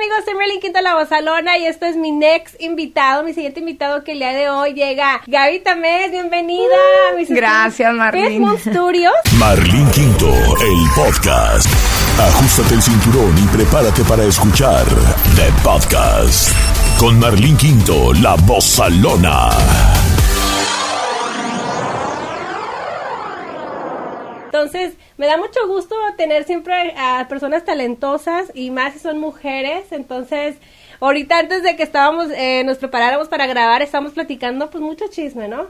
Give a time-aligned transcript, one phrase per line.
[0.00, 0.24] amigos?
[0.24, 4.12] Soy Merlin Quinto La Bozalona y esto es mi next invitado, mi siguiente invitado que
[4.12, 6.74] el día de hoy llega Gaby Tamés, bienvenida.
[7.10, 8.46] a mis Gracias, Marlene.
[8.46, 9.12] ¿Qué es Studios?
[9.38, 11.68] Marlin Quinto, el podcast.
[12.18, 14.86] Ajustate el cinturón y prepárate para escuchar
[15.36, 16.50] The Podcast
[16.98, 19.50] con Marlin Quinto, La Bozalona.
[24.46, 29.92] Entonces, me da mucho gusto tener siempre a personas talentosas y más si son mujeres.
[29.92, 30.56] Entonces,
[30.98, 35.46] ahorita antes de que estábamos, eh, nos preparáramos para grabar, estábamos platicando pues mucho chisme,
[35.46, 35.66] ¿no?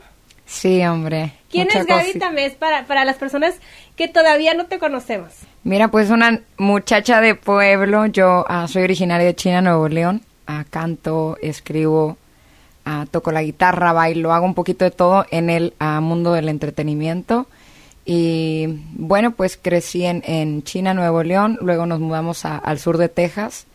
[0.47, 1.33] Sí, hombre.
[1.51, 3.57] ¿Quién es Gaby Tamés para, para las personas
[3.97, 5.33] que todavía no te conocemos?
[5.65, 8.07] Mira, pues una muchacha de pueblo.
[8.07, 10.23] Yo ah, soy originaria de China, Nuevo León.
[10.47, 12.19] Ah, canto, escribo,
[12.85, 17.49] ah, toco la guitarra, bailo, hago un poquito de todo en el mundo del entretenimiento.
[18.05, 23.09] Y bueno, pues crecí en, en China, Nuevo León, luego nos mudamos al sur de
[23.09, 23.67] Texas,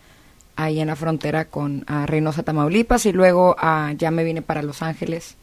[0.55, 3.55] ahí en la frontera con Reynosa, Tamaulipas, y luego
[3.97, 5.35] ya me vine para Los Ángeles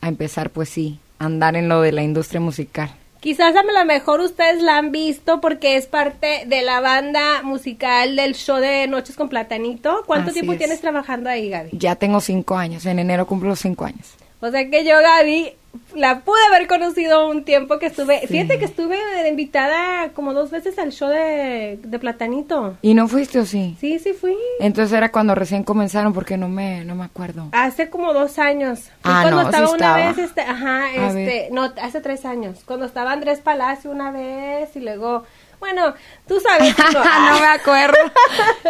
[0.00, 2.90] a empezar, pues sí, a andar en lo de la industria musical.
[3.20, 8.16] Quizás a lo mejor ustedes la han visto porque es parte de la banda musical
[8.16, 10.02] del show de Noches con Platanito.
[10.06, 11.70] ¿Cuánto tiempo tienes trabajando ahí, Gaby?
[11.72, 14.14] Ya tengo cinco años, en enero cumplo cinco años.
[14.42, 15.54] O sea que yo, Gaby,
[15.94, 18.26] la pude haber conocido un tiempo que estuve.
[18.26, 18.98] Fíjate que estuve
[19.28, 22.76] invitada como dos veces al show de, Platanito.
[22.82, 23.76] ¿Y no fuiste o sí?
[23.78, 24.36] Sí, sí fui.
[24.58, 27.50] Entonces era cuando recién comenzaron porque no me, no me acuerdo.
[27.52, 28.90] Hace como dos años.
[29.04, 32.62] Ah, cuando estaba una vez, este, ajá, este, no, hace tres años.
[32.64, 35.22] Cuando estaba Andrés Palacio una vez y luego
[35.62, 35.94] bueno,
[36.26, 36.74] tú sabes.
[36.92, 37.96] no me acuerdo.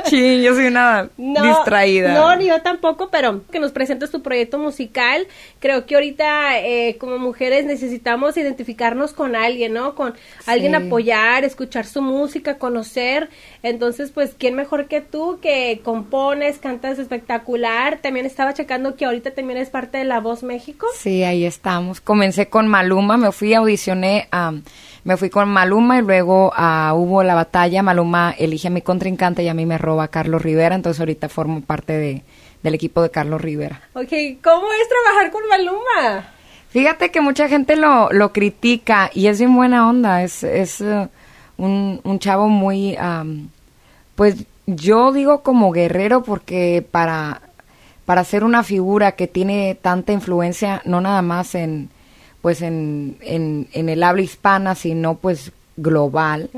[0.04, 2.12] sí, yo soy una distraída.
[2.12, 5.26] No, ni yo tampoco, pero que nos presentes tu proyecto musical.
[5.58, 9.94] Creo que ahorita eh, como mujeres necesitamos identificarnos con alguien, ¿no?
[9.94, 10.12] Con
[10.44, 13.30] alguien apoyar, escuchar su música, conocer.
[13.62, 18.00] Entonces, pues, ¿quién mejor que tú que compones, cantas espectacular?
[18.02, 20.86] También estaba checando que ahorita también es parte de La Voz México.
[20.94, 22.02] Sí, ahí estamos.
[22.02, 24.52] Comencé con Maluma, me fui, audicioné a
[25.04, 26.52] me fui con Maluma y luego
[26.90, 27.82] uh, hubo la batalla.
[27.82, 30.74] Maluma elige a mi contrincante y a mí me roba Carlos Rivera.
[30.74, 32.22] Entonces ahorita formo parte de,
[32.62, 33.82] del equipo de Carlos Rivera.
[33.94, 34.12] Ok,
[34.42, 36.32] ¿cómo es trabajar con Maluma?
[36.70, 40.22] Fíjate que mucha gente lo, lo critica y es bien buena onda.
[40.22, 41.08] Es, es uh,
[41.58, 42.96] un, un, chavo muy,
[44.14, 47.42] pues yo digo como guerrero porque para,
[48.06, 51.90] para ser una figura que tiene tanta influencia, no nada más en
[52.42, 56.50] pues en, en, en el habla hispana, sino pues global,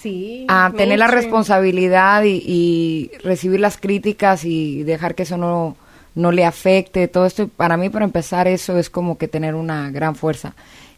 [0.00, 5.76] sí, a tener la responsabilidad y, recibir las críticas y dejar que eso no,
[6.14, 9.90] no le afecte, todo esto, para mí para empezar eso es como que tener una
[9.90, 10.54] gran fuerza.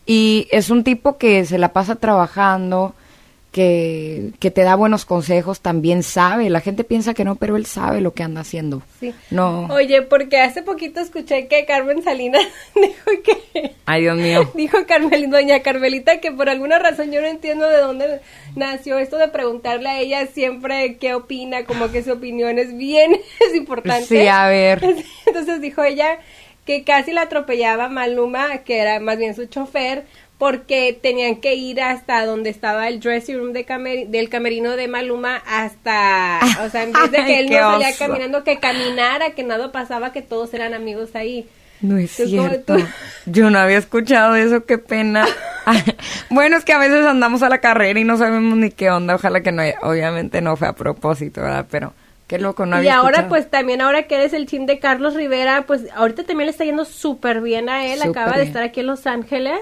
[0.07, 2.95] Y es un tipo que se la pasa trabajando,
[3.55, 6.51] que, que, te da buenos consejos, también sabe.
[6.51, 8.83] La gente piensa que no, pero él sabe lo que anda haciendo.
[8.99, 9.15] Sí.
[9.31, 9.67] No.
[9.67, 12.43] Oye, porque hace poquito escuché que Carmen Salinas
[12.75, 13.77] dijo que...
[13.87, 14.51] Ay, Dios mío.
[14.55, 18.21] Dijo Carmel, doña Carmelita que por alguna razón yo no entiendo de dónde
[18.57, 23.13] nació esto de preguntarle a ella siempre qué opina, como que su opinión es bien,
[23.49, 24.07] es importante.
[24.07, 24.83] Sí, a ver.
[25.27, 26.19] Entonces dijo ella
[26.65, 30.07] que casi la atropellaba Maluma, que era más bien su chofer,
[30.39, 35.37] porque tenían que ir hasta donde estaba el dressing room de del camerino de Maluma
[35.47, 39.71] hasta, o sea, en vez de que él no salía caminando, que caminara, que nada
[39.71, 41.49] pasaba, que todos eran amigos ahí.
[41.81, 42.77] No es cierto.
[43.27, 45.27] Yo no había escuchado eso, qué pena.
[46.31, 49.17] bueno, es que a veces andamos a la carrera y no sabemos ni qué onda.
[49.17, 51.67] Ojalá que no, obviamente no fue a propósito, ¿verdad?
[51.71, 51.93] Pero
[52.27, 55.15] qué loco, no había Y ahora, pues también, ahora que eres el team de Carlos
[55.15, 58.01] Rivera, pues ahorita también le está yendo súper bien a él.
[58.01, 59.61] Acaba de estar aquí en Los Ángeles.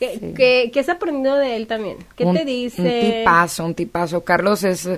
[0.00, 1.98] ¿Qué, has aprendido de él también?
[2.16, 2.82] ¿Qué te dice?
[2.82, 4.24] Un tipazo, un tipazo.
[4.24, 4.88] Carlos es,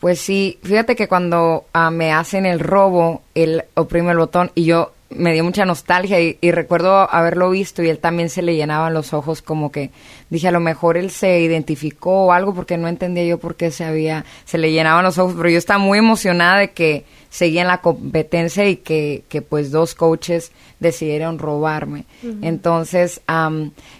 [0.00, 4.64] pues sí, fíjate que cuando ah, me hacen el robo, él oprime el botón y
[4.64, 8.94] yo me dio mucha nostalgia y, recuerdo haberlo visto y él también se le llenaban
[8.94, 9.90] los ojos como que
[10.30, 13.70] dije a lo mejor él se identificó o algo porque no entendía yo por qué
[13.70, 17.62] se había se le llenaban los ojos pero yo estaba muy emocionada de que seguía
[17.62, 22.04] en la competencia y que, que pues dos coaches decidieron robarme.
[22.42, 23.22] Entonces,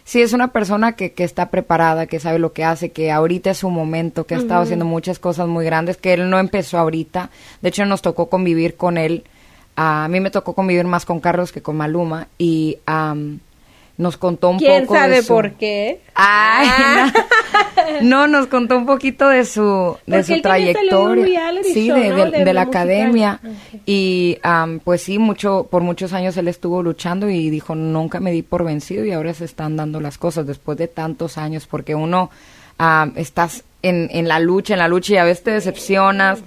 [0.05, 3.51] sí es una persona que, que, está preparada, que sabe lo que hace, que ahorita
[3.51, 6.79] es su momento, que ha estado haciendo muchas cosas muy grandes, que él no empezó
[6.79, 7.31] ahorita.
[7.61, 9.25] De hecho, nos tocó convivir con él.
[9.77, 12.79] A mí me tocó convivir más con Carlos que con Maluma y
[13.97, 16.01] nos contó un ¿Quién poco sabe por qué?
[16.15, 17.13] Ay, ah.
[18.03, 18.27] no.
[18.27, 23.41] nos contó un poquito de su de su trayectoria, sí, de, la academia
[23.87, 24.39] y
[24.83, 28.65] pues sí, mucho por muchos años él estuvo luchando y dijo nunca me di por
[28.65, 32.31] vencido y ahora se están dando las cosas después de tantos años porque uno
[33.15, 36.41] estás en, en la lucha, en la lucha y a veces te decepcionas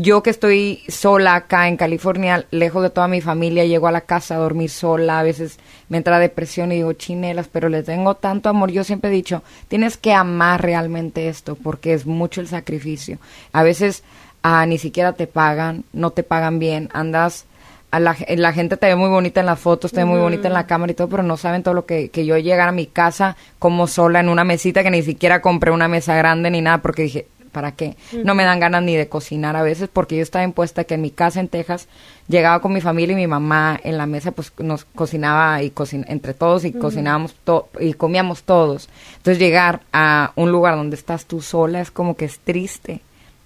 [0.00, 4.02] yo que estoy sola acá en California, lejos de toda mi familia, llego a la
[4.02, 5.58] casa a dormir sola, a veces
[5.88, 8.70] me entra depresión y digo chinelas, pero le tengo tanto amor.
[8.70, 13.18] Yo siempre he dicho, tienes que amar realmente esto porque es mucho el sacrificio.
[13.52, 14.02] A veces
[14.42, 17.46] ah, ni siquiera te pagan, no te pagan bien, andas
[17.90, 20.46] a la, la, gente te ve muy bonita en las fotos, te ve muy bonita
[20.46, 22.72] en la cámara y todo, pero no saben todo lo que, que yo llegar a
[22.72, 26.60] mi casa como sola en una mesita que ni siquiera compré una mesa grande ni
[26.60, 27.96] nada porque dije, ¿para qué?
[28.24, 31.02] No me dan ganas ni de cocinar a veces porque yo estaba impuesta que en
[31.02, 31.88] mi casa en Texas
[32.28, 35.72] llegaba con mi familia y mi mamá en la mesa pues nos cocinaba y
[36.06, 37.34] entre todos y cocinábamos
[37.80, 38.88] y comíamos todos.
[39.16, 43.00] Entonces llegar a un lugar donde estás tú sola es como que es triste.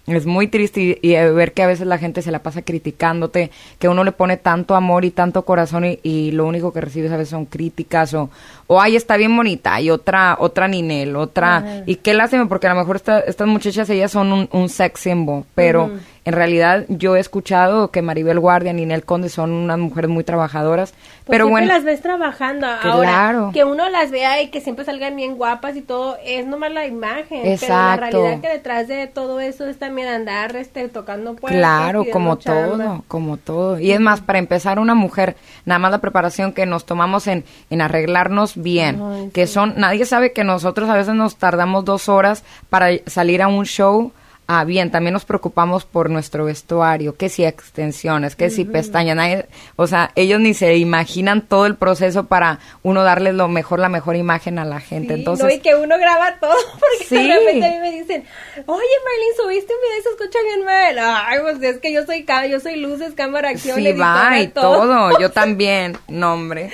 [0.07, 3.89] Es muy triste y, ver que a veces la gente se la pasa criticándote, que
[3.89, 7.31] uno le pone tanto amor y tanto corazón y, lo único que recibes a veces
[7.31, 8.29] son críticas o,
[8.67, 12.75] o ay, está bien bonita, y otra, otra Ninel, otra, y qué lástima, porque a
[12.75, 15.91] lo mejor estas muchachas ellas son un, un sex symbol, pero
[16.25, 20.25] en realidad yo he escuchado que Maribel Guardia y Ninel Conde son unas mujeres muy
[20.25, 20.93] trabajadoras.
[20.93, 21.67] Pues pero bueno.
[21.67, 22.67] las ves trabajando.
[22.67, 26.73] Ahora, que uno las vea y que siempre salgan bien guapas y todo, es nomás
[26.73, 27.47] la imagen.
[27.47, 27.67] Exacto.
[27.67, 31.59] Pero la realidad que detrás de todo eso es también andar este, tocando puertas.
[31.59, 33.79] Claro, como todo, como todo.
[33.79, 35.37] Y es más, para empezar, una mujer,
[35.67, 39.31] nada más la preparación que nos tomamos en, en arreglarnos bien.
[39.33, 43.49] que son, nadie sabe que nosotros a veces nos tardamos dos horas para salir a
[43.49, 44.13] un show
[44.47, 49.47] Ah, bien, también nos preocupamos por nuestro vestuario, que si extensiones, que si pestañas,
[49.77, 53.89] o sea, ellos ni se imaginan todo el proceso para uno darles lo mejor, la
[53.89, 55.15] mejor imagen a la gente.
[55.15, 57.27] Entonces, no, y que uno graba todo, porque sí.
[57.27, 58.25] de repente a mí me dicen,
[58.55, 60.99] oye Marlene, subiste un video y se escucha bien mal.
[60.99, 65.19] Ay, pues es que yo soy, yo soy luces, cámara, acción, Sí, va, y todo.
[65.19, 66.71] yo también, nombre.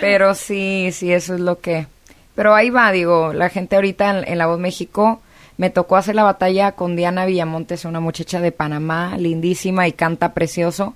[0.00, 1.86] Pero sí, sí, eso es lo que...
[2.34, 5.20] Pero ahí va, digo, la gente ahorita en La Voz México
[5.56, 10.32] me tocó hacer la batalla con Diana Villamontes, una muchacha de Panamá, lindísima y canta
[10.32, 10.94] precioso.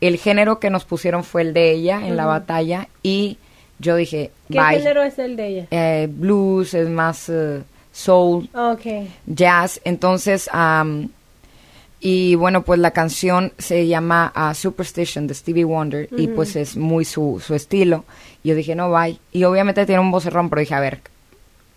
[0.00, 3.38] El género que nos pusieron fue el de ella en la batalla y
[3.78, 5.66] yo dije, ¿qué género es el de ella?
[5.70, 7.62] Eh, blues, es más eh,
[7.92, 8.48] soul,
[9.26, 9.80] jazz.
[9.84, 10.48] Entonces,
[12.00, 16.76] y bueno, pues la canción se llama uh, Superstition de Stevie Wonder y pues es
[16.76, 18.04] muy su, su estilo.
[18.44, 19.18] Y yo dije, no, bye.
[19.32, 21.00] Y obviamente tiene un vocerrón, pero dije, a ver,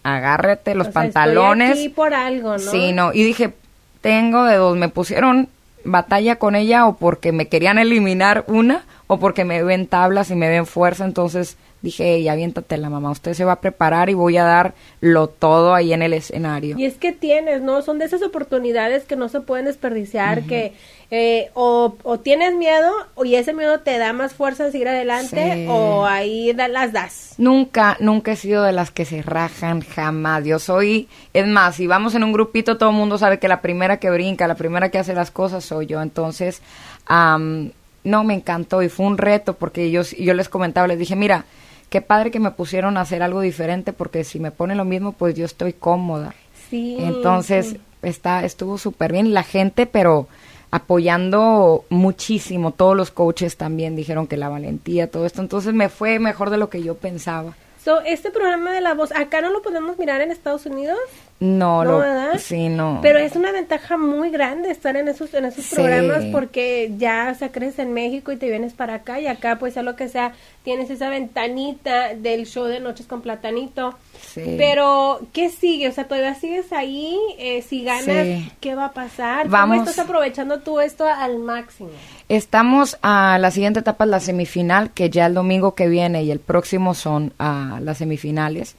[0.04, 1.70] agárrate los pantalones.
[1.70, 2.60] Estoy aquí por algo, ¿no?
[2.60, 3.14] Sí, no.
[3.14, 3.54] Y dije,
[4.02, 4.78] tengo de dos.
[4.78, 5.50] Me pusieron
[5.84, 10.36] batalla con ella o porque me querían eliminar una o porque me ven tablas y
[10.36, 11.06] me ven fuerza.
[11.06, 13.12] Entonces dije, hey, aviéntate la mamá.
[13.12, 16.78] Usted se va a preparar y voy a dar lo todo ahí en el escenario.
[16.78, 17.82] Y es que tienes, ¿no?
[17.82, 20.74] Son de esas oportunidades que no se pueden desperdiciar, que
[21.14, 22.90] eh, o, o, tienes miedo
[23.26, 27.34] y ese miedo te da más fuerza a seguir adelante o ahí las das.
[27.38, 30.46] Nunca, nunca he sido de las que se rajan, jamás.
[30.46, 33.62] Yo soy, es más, si vamos en un grupito todo el mundo sabe que la
[33.62, 36.02] primera que brinca, la primera que hace las cosas soy yo.
[36.02, 36.62] Entonces,
[37.10, 41.46] no, me encantó y fue un reto porque yo, yo les comentaba, les dije, mira,
[41.92, 45.12] qué padre que me pusieron a hacer algo diferente porque si me ponen lo mismo,
[45.12, 46.34] pues yo estoy cómoda.
[46.70, 46.96] Sí.
[47.00, 50.30] Entonces, está estuvo súper bien la gente, pero
[50.72, 52.72] apoyando muchísimo.
[52.72, 55.42] Todos los coaches también dijeron que la valentía, todo esto.
[55.42, 57.56] Entonces me fue mejor de lo que yo pensaba.
[57.84, 60.98] So, este programa de la voz, ¿acá no lo podemos mirar en Estados Unidos?
[61.42, 62.38] No, no, ¿verdad?
[62.38, 63.00] sí, no.
[63.02, 67.36] Pero es una ventaja muy grande estar en esos, en esos programas porque ya, o
[67.36, 70.08] sea, creces en México y te vienes para acá y acá, pues, a lo que
[70.08, 70.34] sea,
[70.64, 73.98] tienes esa ventanita del show de Noches con Platanito.
[74.22, 74.54] Sí.
[74.56, 75.88] Pero, ¿qué sigue?
[75.88, 78.28] O sea, todavía sigues ahí, eh, si ganas,
[78.60, 79.50] ¿qué va a pasar?
[79.50, 79.78] Vamos.
[79.80, 81.90] ¿Cómo estás aprovechando tú esto al máximo?
[82.30, 86.40] Estamos a la siguiente etapa, la semifinal, que ya el domingo que viene y el
[86.40, 88.76] próximo son a las semifinales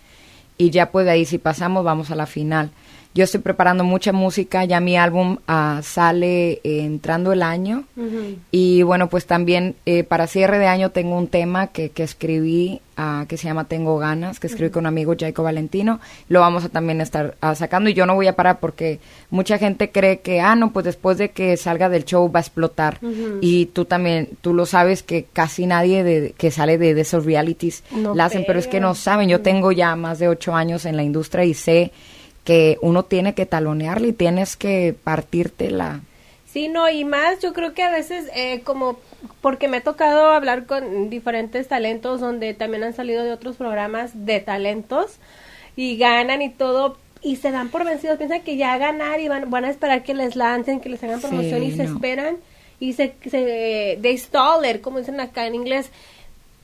[0.62, 2.71] y ya pues de ahí si pasamos vamos a la final.
[3.14, 7.85] Yo estoy preparando mucha música, ya mi álbum ah, sale entrando el año.
[8.50, 12.81] Y bueno pues también eh, para cierre de año tengo un tema que, que escribí
[12.97, 16.64] ah, que se llama Tengo ganas, que escribí con un amigo Jacob Valentino, lo vamos
[16.64, 18.99] a también estar ah, sacando y yo no voy a parar porque
[19.31, 22.42] mucha gente cree que, ah no, pues después de que salga del show va a
[22.42, 22.99] explotar
[23.42, 27.85] y tú también, tú lo sabes que casi nadie de, que sale de, esos realities
[28.14, 30.97] la hacen, pero es que no saben, yo tengo ya más de ocho años en
[30.97, 31.92] la industria y sé
[32.44, 36.00] que uno tiene que talonearle y tienes que partirte la...
[36.52, 38.99] Sí, no, y más yo creo que a veces eh, como
[39.40, 44.26] porque me ha tocado hablar con diferentes talentos donde también han salido de otros programas
[44.26, 45.16] de talentos
[45.76, 49.49] y ganan y todo y se dan por vencidos, piensan que ya ganar y van,
[49.49, 52.37] van a esperar que les lancen, que les hagan promoción y se esperan
[52.80, 55.90] y se, se they stall como dicen acá en inglés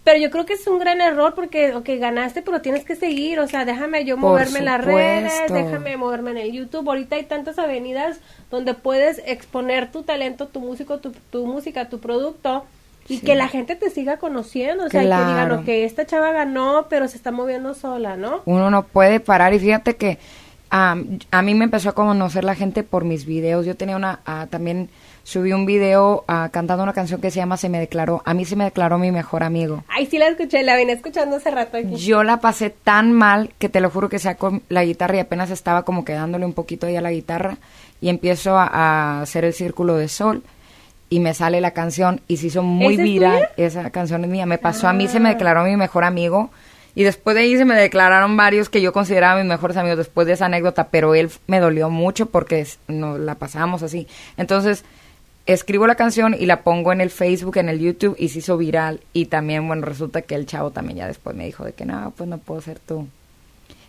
[0.09, 3.41] Pero yo creo que es un gran error porque, ok, ganaste, pero tienes que seguir.
[3.41, 6.89] O sea, déjame yo moverme en las redes, déjame moverme en el YouTube.
[6.89, 8.19] Ahorita hay tantas avenidas
[8.51, 12.65] donde puedes exponer tu talento, tu músico, tu, tu música, tu producto
[13.07, 16.87] y que la gente te siga conociendo, o sea, que digan, ok, esta chava ganó,
[16.89, 18.41] pero se está moviendo sola, ¿no?
[18.47, 20.17] Uno no puede parar y fíjate que
[20.71, 23.67] a mí me empezó a conocer la gente por mis videos.
[23.67, 24.89] Yo tenía una, también
[25.29, 28.57] subí un video cantando una canción que se llama Se me declaró, a mí se
[28.57, 29.85] me declaró mi mejor amigo.
[29.89, 33.69] Ay, sí la escuché, la vine escuchando hace rato Yo la pasé tan mal que
[33.69, 36.97] te lo juro que saco la guitarra y apenas estaba como quedándole un poquito ahí
[36.97, 37.59] a la guitarra
[38.01, 40.45] y empiezo a, a hacer el círculo de sol
[41.11, 43.51] y me sale la canción y se hizo muy viral.
[43.59, 44.47] Esa canción es mía.
[44.47, 45.33] Me pasó a mí, se me ah.
[45.35, 46.51] declaró mi mejor amigo.
[46.95, 50.27] Y después de ahí se me declararon varios que yo consideraba mis mejores amigos después
[50.27, 54.09] de esa anécdota, pero él me dolió mucho porque nos la pasábamos así.
[54.39, 54.85] Entonces,
[55.49, 58.57] escribo la canción y la pongo en el Facebook, en el YouTube y se hizo
[58.57, 59.01] viral.
[59.13, 62.13] Y también, bueno, resulta que el chavo también ya después me dijo de que no,
[62.17, 63.09] pues no puedo ser tú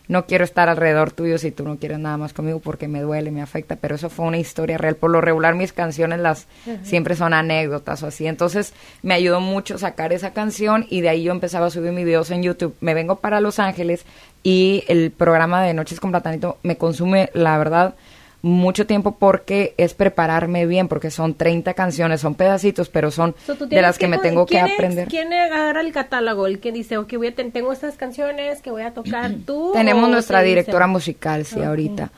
[0.09, 3.29] no quiero estar alrededor tuyo si tú no quieres nada más conmigo porque me duele,
[3.29, 4.95] me afecta, pero eso fue una historia real.
[4.95, 6.47] Por lo regular mis canciones las
[6.81, 8.25] siempre son anécdotas o así.
[8.25, 8.73] Entonces
[9.03, 12.31] me ayudó mucho sacar esa canción y de ahí yo empezaba a subir mis videos
[12.31, 12.75] en YouTube.
[12.81, 14.03] Me vengo para Los Ángeles
[14.41, 17.93] y el programa de Noches con Platanito me consume, la verdad,
[18.41, 23.35] mucho tiempo porque es prepararme bien, porque son 30 canciones, son pedacitos, pero son
[23.67, 25.07] de las que, me tengo que aprender.
[25.07, 26.47] ¿Quién agarra el catálogo?
[26.47, 29.71] El que dice, ok, voy a tengo estas canciones que voy a tocar tú.
[29.73, 32.11] Tenemos nuestra directora musical, sí, ahorita.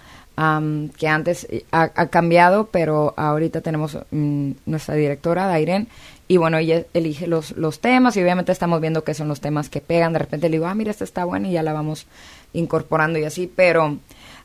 [0.97, 5.87] que antes eh, ha, cambiado, pero ahorita tenemos mm, nuestra directora, Dairen,
[6.27, 9.69] y bueno, ella elige los, los temas y obviamente estamos viendo qué son los temas
[9.69, 10.13] que pegan.
[10.13, 12.05] De repente le digo, ah, mira, esta está buena y ya la vamos
[12.53, 13.97] incorporando y así, pero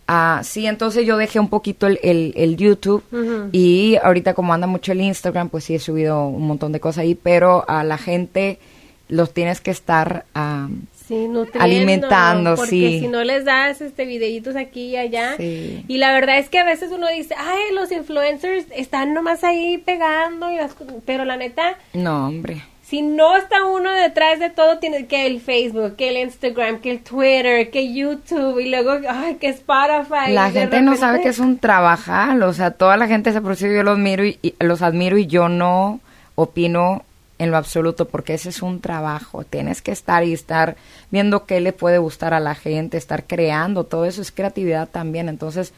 [0.09, 3.03] Ah, sí, entonces yo dejé un poquito el, el, YouTube
[3.51, 6.99] y ahorita como anda mucho el Instagram, pues sí he subido un montón de cosas
[6.99, 8.61] ahí, pero a la gente
[9.09, 13.01] los tienes que estar uh, alimentando, porque sí.
[13.01, 15.35] si no les das este videitos aquí y allá.
[15.39, 19.79] Y la verdad es que a veces uno dice, ay, los influencers están nomás ahí
[19.79, 20.57] pegando, y
[21.05, 21.79] pero la neta...
[21.95, 26.19] No, hombre si no está uno detrás de todo, tiene que el Facebook, que el
[26.19, 30.33] Instagram, que el Twitter, que YouTube y luego, ay, que Spotify.
[30.33, 33.75] La gente no sabe que es un trabajal, o sea, toda la gente se produce,
[33.75, 35.99] yo los miro y, los admiro y yo no
[36.37, 37.03] opino
[37.39, 40.77] en lo absoluto porque ese es un trabajo, tienes que estar y estar
[41.11, 45.29] viendo qué le puede gustar a la gente, estar creando, todo eso es creatividad también,
[45.29, 45.75] entonces,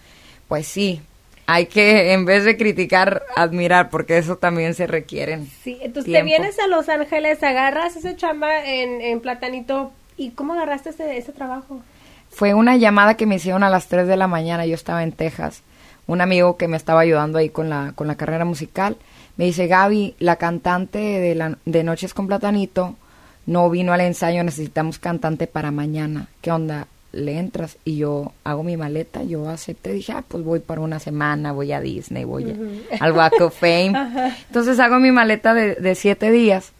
[0.46, 1.00] pues sí,
[1.50, 5.40] hay que, en vez de criticar, admirar, porque eso también se requiere.
[5.62, 10.52] Sí, entonces te vienes a Los Ángeles, agarras ese chamba en, en Platanito, ¿y cómo
[10.52, 11.80] agarraste ese, ese trabajo?
[12.28, 15.12] Fue una llamada que me hicieron a las 3 de la mañana, yo estaba en
[15.12, 15.62] Texas,
[16.06, 18.98] un amigo que me estaba ayudando ahí con la, con la carrera musical,
[19.38, 22.94] me dice, Gaby, la cantante de, la, de Noches con Platanito
[23.46, 26.88] no vino al ensayo, necesitamos cantante para mañana, ¿qué onda?
[27.18, 30.98] Le entras y yo hago mi maleta, yo acepté, dije, ah, pues voy para una
[30.98, 32.54] semana, voy a Disney, voy
[33.00, 33.92] al Walk of Fame.
[34.48, 36.72] Entonces hago mi maleta de, de, siete días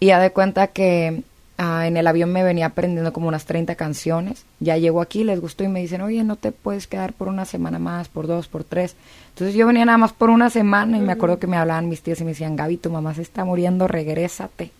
[0.00, 1.22] y ya de cuenta que
[1.58, 4.44] ah, en el avión me venía aprendiendo como unas 30 canciones.
[4.60, 7.44] Ya llego aquí, les gustó y me dicen, oye, no te puedes quedar por una
[7.44, 8.96] semana más, por dos, por tres.
[9.30, 12.02] Entonces yo venía nada más por una semana y me acuerdo que me hablaban mis
[12.02, 14.72] tías y me decían, Gaby, tu mamá se está muriendo, regrésate.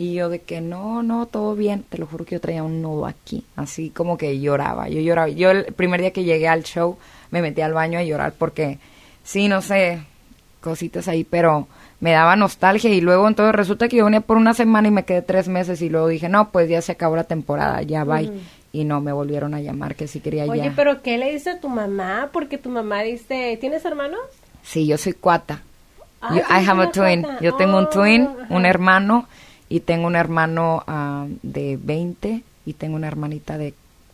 [0.00, 1.84] Y yo de que no, no, todo bien.
[1.86, 3.44] Te lo juro que yo traía un nudo aquí.
[3.54, 4.88] Así como que lloraba.
[4.88, 5.28] Yo lloraba.
[5.28, 6.96] Yo el primer día que llegué al show
[7.30, 8.78] me metí al baño a llorar porque
[9.24, 10.00] sí, no sé,
[10.62, 11.68] cositas ahí, pero
[12.00, 15.04] me daba nostalgia y luego entonces resulta que yo venía por una semana y me
[15.04, 18.22] quedé tres meses y luego dije, no, pues ya se acabó la temporada, ya va.
[18.72, 21.60] Y no, me volvieron a llamar que si quería Oye, pero ¿qué le dice a
[21.60, 22.30] tu mamá?
[22.32, 24.20] Porque tu mamá dice, ¿tienes hermanos?
[24.62, 25.60] Sí, yo soy cuata.
[26.22, 27.26] I have a twin.
[27.42, 29.28] Yo tengo un twin, oh, un hermano
[29.70, 33.72] y tengo un hermano uh, de 20 y tengo una hermanita de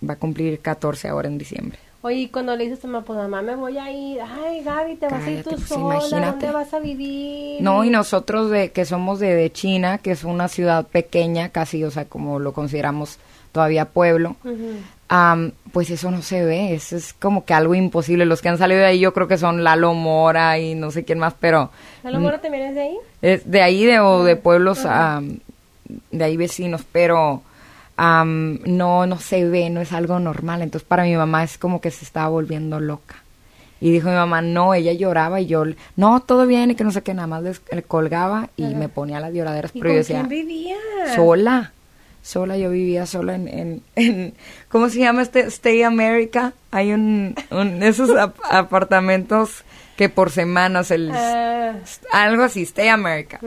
[0.08, 1.78] va a cumplir 14 ahora en diciembre.
[2.02, 4.96] Oye, y cuando le dices a mamá, pues mamá me voy a ir, ay Gaby,
[4.96, 7.60] te vas a ir tú pues, sola, ¿dónde vas a vivir?
[7.62, 11.82] No, y nosotros de que somos de, de, China, que es una ciudad pequeña, casi,
[11.82, 13.18] o sea, como lo consideramos
[13.50, 14.36] todavía pueblo,
[15.72, 18.26] pues eso no se ve, eso es como que algo imposible.
[18.26, 21.04] Los que han salido de ahí yo creo que son Lalo Mora y no sé
[21.04, 21.70] quién más, pero...
[22.04, 22.96] ¿Lalo Mora también es de ahí?
[23.22, 24.84] Es de ahí de, o de ah, pueblos
[26.10, 27.42] de ahí vecinos, pero
[27.96, 30.62] no, no se ve, no es algo normal.
[30.62, 33.16] Entonces para mi mamá es como que se estaba volviendo loca.
[33.80, 35.64] Y dijo mi mamá, no, ella lloraba y yo,
[35.96, 39.20] no, todo bien, y que no sé qué, nada más le, colgaba y me ponía
[39.20, 39.72] las lloraderas.
[39.72, 40.76] pero yo decía, vivía?
[41.14, 41.72] Sola
[42.26, 44.34] sola, yo vivía sola en, en,
[44.68, 45.40] ¿cómo se llama este?
[45.46, 46.54] Stay America.
[46.72, 48.10] Hay un, un esos
[48.50, 49.64] apartamentos
[49.96, 51.74] que por semanas el Ah.
[52.12, 53.40] algo así, Stay America.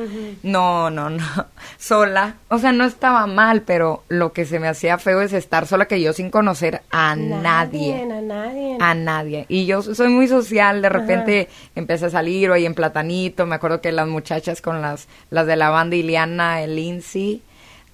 [0.43, 1.23] No, no, no.
[1.77, 2.35] Sola.
[2.49, 5.85] O sea, no estaba mal, pero lo que se me hacía feo es estar sola
[5.85, 8.01] que yo sin conocer a nadie.
[8.01, 8.77] A nadie.
[8.79, 9.45] A nadie.
[9.47, 13.81] Y yo soy muy social, de repente empecé a salir hoy en Platanito, me acuerdo
[13.81, 17.41] que las muchachas con las, las de la banda Iliana, el Lindsay,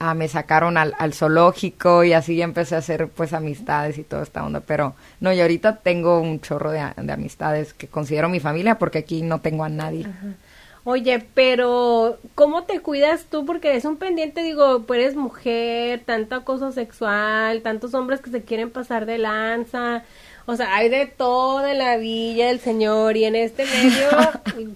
[0.09, 4.23] ah, me sacaron al, al zoológico y así empecé a hacer pues amistades y toda
[4.23, 4.61] esta onda.
[4.61, 8.99] Pero no, y ahorita tengo un chorro de, de amistades que considero mi familia porque
[8.99, 10.07] aquí no tengo a nadie.
[10.87, 13.43] Oye, pero ¿cómo te cuidas tú?
[13.43, 18.43] Porque es un pendiente, digo, pues eres mujer, tanto acoso sexual, tantos hombres que se
[18.43, 20.03] quieren pasar de lanza.
[20.45, 24.75] O sea, hay de todo en la villa del señor y en este medio.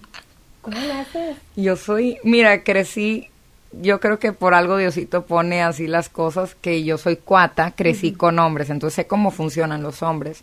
[0.62, 1.36] ¿Cómo lo haces?
[1.54, 3.29] Yo soy, mira, crecí,
[3.72, 8.12] yo creo que por algo Diosito pone así las cosas, que yo soy cuata, crecí
[8.12, 10.42] con hombres, entonces sé cómo funcionan los hombres.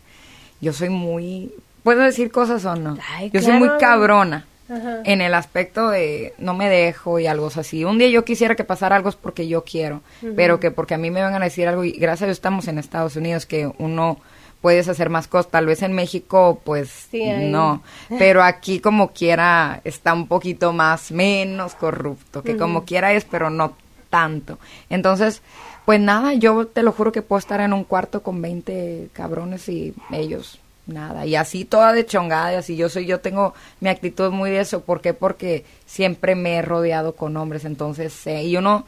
[0.60, 2.96] Yo soy muy, ¿puedo decir cosas o no?
[3.10, 4.46] Ay, yo soy muy cabrona.
[4.70, 4.98] Ajá.
[5.04, 7.84] En el aspecto de no me dejo y algo así.
[7.86, 10.02] Un día yo quisiera que pasara algo es porque yo quiero,
[10.36, 12.68] pero que porque a mí me vengan a decir algo y gracias a Dios estamos
[12.68, 14.18] en Estados Unidos que uno
[14.60, 15.50] puedes hacer más cosas.
[15.50, 17.82] Tal vez en México pues Sí, no,
[18.18, 23.50] pero aquí como quiera está un poquito más menos corrupto, que como quiera es, pero
[23.50, 23.74] no
[24.10, 24.58] tanto.
[24.90, 25.42] Entonces,
[25.84, 29.68] pues nada, yo te lo juro que puedo estar en un cuarto con 20 cabrones
[29.68, 31.26] y ellos nada.
[31.26, 34.60] Y así toda de chongada y así yo soy, yo tengo mi actitud muy de
[34.60, 34.80] eso.
[34.82, 35.14] ¿Por qué?
[35.14, 38.42] Porque siempre me he rodeado con hombres, entonces sé.
[38.44, 38.86] Y uno,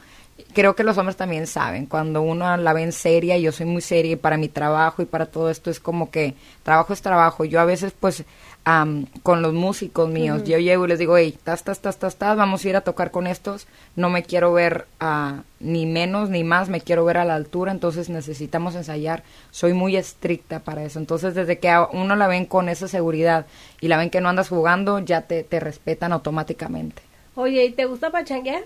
[0.53, 3.81] creo que los hombres también saben, cuando uno la ve en seria, yo soy muy
[3.81, 7.45] seria y para mi trabajo y para todo esto es como que trabajo es trabajo.
[7.45, 8.23] Yo a veces pues
[8.63, 12.15] am, con los músicos míos, yo llego y les digo, hey, tas, tas, tas, tas,
[12.15, 16.29] tas, vamos a ir a tocar con estos, no me quiero ver ah, ni menos
[16.29, 19.23] ni más, me quiero ver a la altura, entonces necesitamos ensayar.
[19.51, 20.99] Soy muy estricta para eso.
[20.99, 23.45] Entonces, desde que a uno la ven con esa seguridad
[23.79, 27.01] y la ven que no andas jugando, ya te, te respetan automáticamente.
[27.35, 28.63] Oye, ¿y te gusta pachanguear?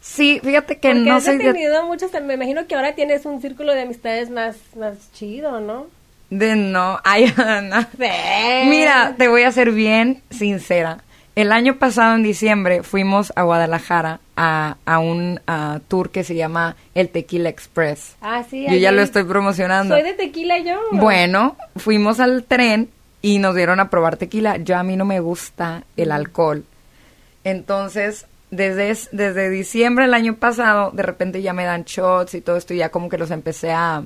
[0.00, 3.26] Sí, fíjate que Porque no has soy de, tenido muchas, me imagino que ahora tienes
[3.26, 5.86] un círculo de amistades más, más chido, ¿no?
[6.30, 6.98] de no.
[7.04, 7.88] Ay, Ana.
[7.98, 8.68] Sí.
[8.68, 10.98] Mira, te voy a ser bien sincera.
[11.34, 15.40] El año pasado, en diciembre, fuimos a Guadalajara a, a un
[15.86, 18.16] tour que se llama el Tequila Express.
[18.20, 18.66] Ah, sí.
[18.68, 19.94] Yo ya lo estoy promocionando.
[19.94, 20.80] Soy de tequila yo.
[20.92, 22.90] Bueno, fuimos al tren
[23.22, 24.56] y nos dieron a probar tequila.
[24.56, 26.64] Yo a mí no me gusta el alcohol.
[27.44, 32.40] Entonces, desde, es- desde diciembre del año pasado, de repente ya me dan shots y
[32.40, 34.02] todo esto, y ya como que los empecé a,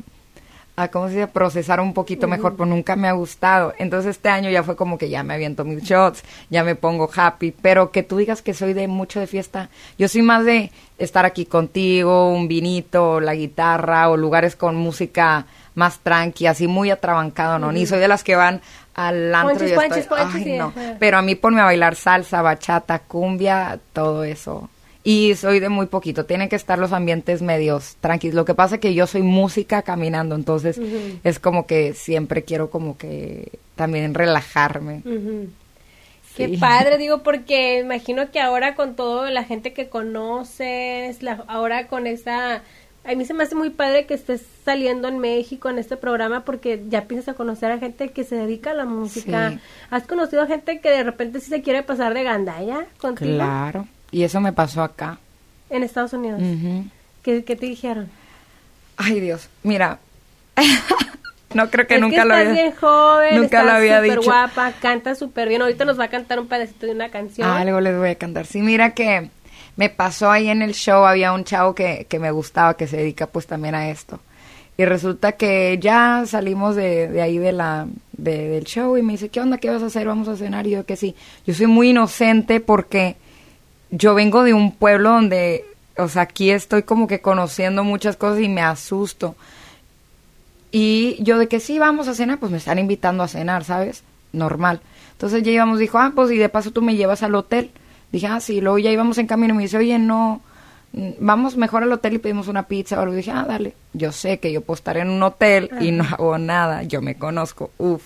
[0.75, 1.27] a ¿cómo se dice?
[1.29, 3.75] procesar un poquito mejor, pero nunca me ha gustado.
[3.79, 7.11] Entonces este año ya fue como que ya me aviento mis shots, ya me pongo
[7.15, 10.71] happy, pero que tú digas que soy de mucho de fiesta, yo soy más de
[10.99, 16.91] estar aquí contigo, un vinito, la guitarra o lugares con música más tranqui, así muy
[16.91, 17.73] atrabancado, ¿no?
[17.73, 18.61] Ni soy de las que van
[18.95, 20.73] al antro Ponches, y estoy, ponches, ay, no.
[20.99, 24.69] Pero a mí ponme a bailar salsa, bachata, cumbia, todo eso.
[25.05, 28.37] Y soy de muy poquito, tienen que estar los ambientes medios tranquilos.
[28.37, 30.81] Lo que pasa es que yo soy música caminando, entonces
[31.25, 35.03] es como que siempre quiero como que también relajarme.
[36.37, 36.57] Qué Sí.
[36.57, 42.07] padre, digo, porque imagino que ahora con toda la gente que conoces, la, ahora con
[42.07, 42.63] esa...
[43.05, 46.45] A mí se me hace muy padre que estés saliendo en México en este programa
[46.45, 49.51] porque ya empiezas a conocer a gente que se dedica a la música.
[49.51, 49.59] Sí.
[49.91, 53.87] ¿Has conocido a gente que de repente sí se quiere pasar de gandalla contigo Claro.
[54.13, 55.19] Y eso me pasó acá.
[55.71, 56.41] en Estados Unidos?
[57.25, 58.09] ¿Qué, qué te dijeron?
[58.97, 59.49] Ay, Dios.
[59.65, 59.99] Mira.
[61.55, 64.19] no creo que es nunca que lo había bien joven, Nunca estás lo había súper
[64.19, 64.31] dicho.
[64.31, 65.63] guapa, canta súper bien.
[65.63, 67.49] Ahorita nos va a cantar un pedacito de una canción.
[67.49, 68.47] Algo les voy a cantar.
[68.47, 69.29] Sí, mira que
[69.77, 72.99] me pasó ahí en el show, había un chavo que, que me gustaba, que se
[72.99, 74.21] dedica pues también a esto.
[74.77, 79.13] Y resulta que ya salimos de, de ahí de la, de- del show y me
[79.13, 79.59] dice, ¿qué onda?
[79.59, 80.07] ¿Qué vas a hacer?
[80.07, 80.67] Vamos a cenar.
[80.67, 81.15] Y yo que sí.
[81.47, 83.17] Yo soy muy inocente porque
[83.91, 85.65] yo vengo de un pueblo donde,
[85.99, 89.37] o sea, aquí estoy como que conociendo muchas cosas y me asusto.
[90.71, 94.03] Y yo de que sí, vamos a cenar, pues me están invitando a cenar, ¿sabes?
[94.33, 94.81] Normal.
[95.13, 97.71] Entonces ya íbamos, dijo, ah, pues y de paso tú me llevas al hotel.
[98.13, 100.41] Dije, ah, sí, luego ya íbamos en camino me dice, oye, no,
[101.19, 103.15] vamos mejor al hotel y pedimos una pizza o algo.
[103.15, 103.75] Dije, ah, dale.
[103.95, 107.15] Yo sé que yo puedo estar en un hotel y no hago nada, yo me
[107.17, 108.03] conozco, uf.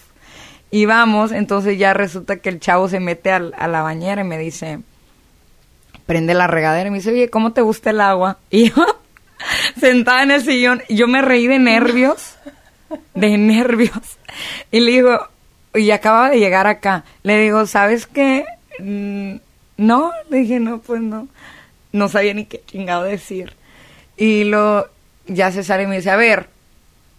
[0.71, 4.25] Y vamos, entonces ya resulta que el chavo se mete al- a la bañera y
[4.25, 4.81] me dice,
[6.07, 8.39] prende la regadera y me dice, oye, ¿cómo te gusta el agua?
[8.51, 8.85] Y yo,
[9.79, 12.37] sentada en el sillón, yo me reí de nervios,
[13.15, 14.19] de nervios.
[14.71, 15.19] Y le digo,
[15.75, 18.45] y acaba de llegar acá, le digo, ¿sabes qué?
[18.79, 19.37] Mm,
[19.77, 21.29] no, dije, no, pues no.
[21.93, 23.55] No sabía ni qué chingado decir.
[24.17, 24.89] Y lo,
[25.27, 26.49] ya y me dice, a ver,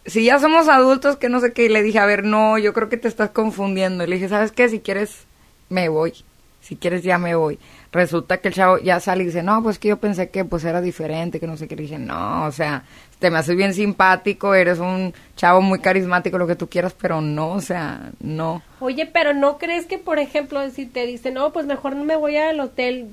[0.05, 2.73] si ya somos adultos, que no sé qué, y le dije, a ver, no, yo
[2.73, 4.03] creo que te estás confundiendo.
[4.03, 4.69] Y le dije, ¿sabes qué?
[4.69, 5.25] Si quieres,
[5.69, 6.13] me voy.
[6.61, 7.59] Si quieres, ya me voy.
[7.91, 10.65] Resulta que el chavo ya sale y dice, no, pues que yo pensé que pues
[10.65, 11.75] era diferente, que no sé qué.
[11.75, 12.83] Le dije, no, o sea,
[13.19, 17.21] te me haces bien simpático, eres un chavo muy carismático, lo que tú quieras, pero
[17.21, 18.61] no, o sea, no.
[18.79, 22.15] Oye, pero ¿no crees que, por ejemplo, si te dicen, no, pues mejor no me
[22.15, 23.07] voy al hotel,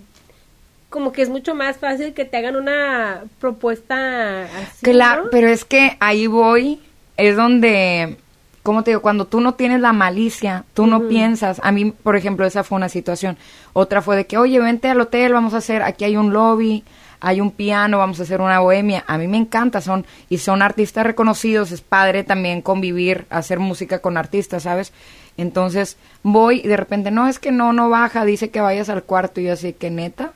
[0.91, 4.83] como que es mucho más fácil que te hagan una propuesta así?
[4.83, 5.31] Claro, ¿no?
[5.31, 6.81] pero es que ahí voy,
[7.17, 8.17] es donde,
[8.65, 9.03] ¿cómo te digo?
[9.03, 11.61] Cuando tú no tienes la malicia, tú no piensas.
[11.63, 13.37] A mí, por ejemplo, esa fue una situación.
[13.75, 16.83] Otra fue de que, oye, vente al hotel, vamos a hacer, aquí hay un lobby,
[17.21, 19.05] hay un piano, vamos a hacer una bohemia.
[19.07, 23.99] A mí me encanta, son, y son artistas reconocidos, es padre también convivir, hacer música
[24.01, 24.93] con artistas, ¿sabes?
[25.37, 29.03] Entonces voy y de repente, no, es que no, no baja, dice que vayas al
[29.03, 30.33] cuarto y yo así, que neta.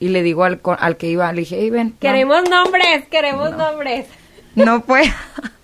[0.00, 1.88] Y le digo al, al que iba, le dije, hey, ven.
[1.88, 1.98] no".
[2.00, 4.06] Queremos nombres, queremos nombres.
[4.56, 5.12] no puedo,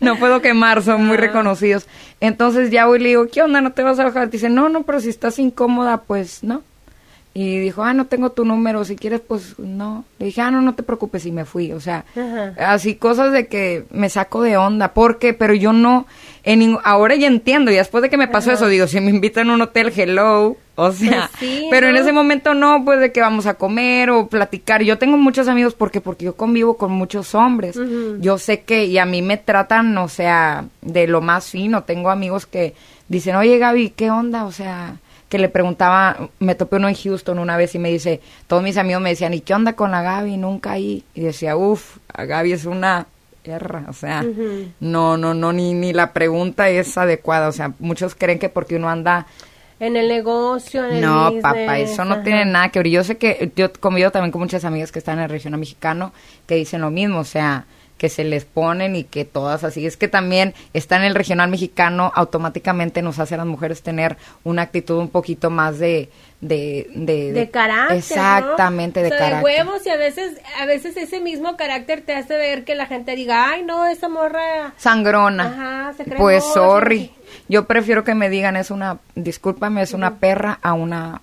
[0.00, 1.86] no puedo quemar, son muy reconocidos.
[2.20, 3.60] Entonces ya voy y le digo, ¿qué onda?
[3.60, 4.30] ¿No te vas a bajar?
[4.30, 6.62] Dice, no, no, pero si estás incómoda, pues no.
[7.32, 10.04] Y dijo, ah, no tengo tu número, si quieres, pues no.
[10.18, 11.72] Le dije, ah, no, no te preocupes, y me fui.
[11.72, 12.72] O sea, Ajá.
[12.72, 14.94] así cosas de que me saco de onda.
[14.94, 15.32] ¿Por qué?
[15.32, 16.06] Pero yo no,
[16.42, 19.48] en ahora ya entiendo, y después de que me pasó eso, digo, si me invitan
[19.50, 20.56] a un hotel, hello.
[20.82, 24.08] O sea, Pues sí, pero en ese momento no, pues de que vamos a comer
[24.08, 24.82] o platicar.
[24.82, 27.78] Yo tengo muchos amigos porque porque yo convivo con muchos hombres.
[28.20, 31.82] Yo sé que y a mí me tratan, o sea, de lo más fino.
[31.82, 32.74] Tengo amigos que
[33.08, 34.96] dicen, "Oye, Gaby, ¿qué onda?" O sea,
[35.28, 38.78] que le preguntaba, me topé uno en Houston una vez y me dice, todos mis
[38.78, 40.38] amigos me decían, "¿Y qué onda con la Gaby?
[40.38, 43.06] Nunca ahí." Y decía, "Uf, a Gaby es una
[43.88, 44.22] o sea,
[44.80, 48.76] no, no, no, ni, ni la pregunta es adecuada, o sea, muchos creen que porque
[48.76, 49.26] uno anda
[49.80, 52.22] En el negocio, en el no, papá, eso no ajá.
[52.22, 52.88] tiene nada que ver.
[52.88, 56.12] Yo sé que yo convivo también con muchas amigas que están en el regional mexicano
[56.46, 57.64] que dicen lo mismo, o sea,
[58.00, 59.84] que se les ponen y que todas así.
[59.86, 64.16] Es que también estar en el regional mexicano automáticamente nos hace a las mujeres tener
[64.42, 66.08] una actitud un poquito más de...
[66.40, 67.96] De, de, de carácter, ¿no?
[67.98, 69.44] Exactamente, de O sea, carácter.
[69.44, 73.14] huevos y a veces, a veces ese mismo carácter te hace ver que la gente
[73.14, 74.72] diga, ay, no, esa morra...
[74.78, 75.44] Sangrona.
[75.44, 77.12] Ajá, se cree pues morra, sorry.
[77.50, 81.20] Yo prefiero que me digan es una, discúlpame, es una perra a una...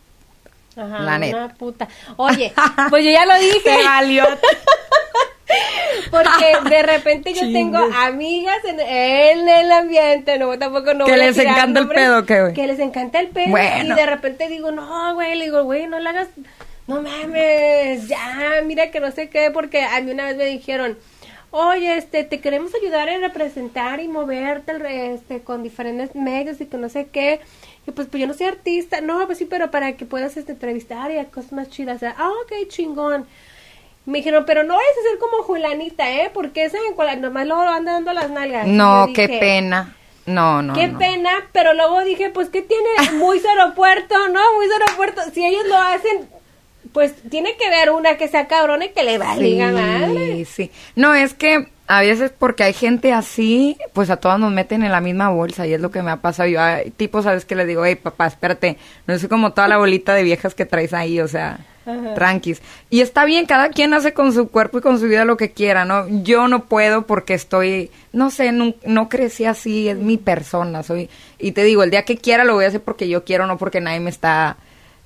[0.75, 1.37] Ajá, La neta.
[1.45, 1.87] una puta.
[2.17, 2.53] Oye,
[2.91, 3.61] pues yo ya lo dije.
[3.63, 4.23] Te valió.
[6.12, 11.21] Porque de repente yo tengo amigas en, en el ambiente, no, tampoco no Que voy
[11.21, 12.53] a les encanta el pedo, ¿qué, güey?
[12.53, 13.49] Que les encanta el pedo.
[13.49, 13.93] Bueno.
[13.93, 16.27] Y de repente digo, no, güey, le digo, güey, no le hagas,
[16.88, 20.97] no mames, ya, mira que no sé qué, porque a mí una vez me dijeron,
[21.51, 26.77] oye, este, te queremos ayudar a representar y moverte este, con diferentes medios y que
[26.77, 27.39] no sé qué.
[27.88, 30.51] Y pues, pues yo no soy artista, no, pues sí, pero para que puedas este,
[30.51, 31.97] entrevistar y cosas más chidas.
[31.97, 33.25] O sea, ah, ok, chingón.
[34.08, 36.32] Me dijeron, pero no vayas a ser como Julanita, ¿eh?
[36.34, 38.65] Porque esa en nomás luego anda dando las nalgas.
[38.65, 39.96] No, qué pena.
[40.26, 40.74] No, no.
[40.74, 40.98] Qué no.
[40.98, 44.39] pena, pero luego dije, pues, ¿qué tiene muy aeropuerto, no?
[44.56, 45.22] Muy aeropuerto.
[45.34, 46.30] Si ellos lo hacen,
[46.93, 50.36] pues, tiene que ver una que sea cabrona y que le valga madre.
[50.38, 50.72] Sí, sí.
[50.96, 54.91] No, es que a veces porque hay gente así, pues a todas nos meten en
[54.93, 56.48] la misma bolsa y es lo que me ha pasado.
[56.48, 59.78] Yo hay tipos, ¿sabes que Le digo, hey, papá, espérate, no soy como toda la
[59.78, 62.13] bolita de viejas que traes ahí, o sea, Ajá.
[62.13, 62.62] tranquis.
[62.89, 65.52] Y está bien, cada quien hace con su cuerpo y con su vida lo que
[65.52, 66.06] quiera, ¿no?
[66.21, 71.10] Yo no puedo porque estoy, no sé, no, no crecí así, es mi persona, soy,
[71.39, 73.58] y te digo, el día que quiera lo voy a hacer porque yo quiero, no
[73.58, 74.58] porque nadie me está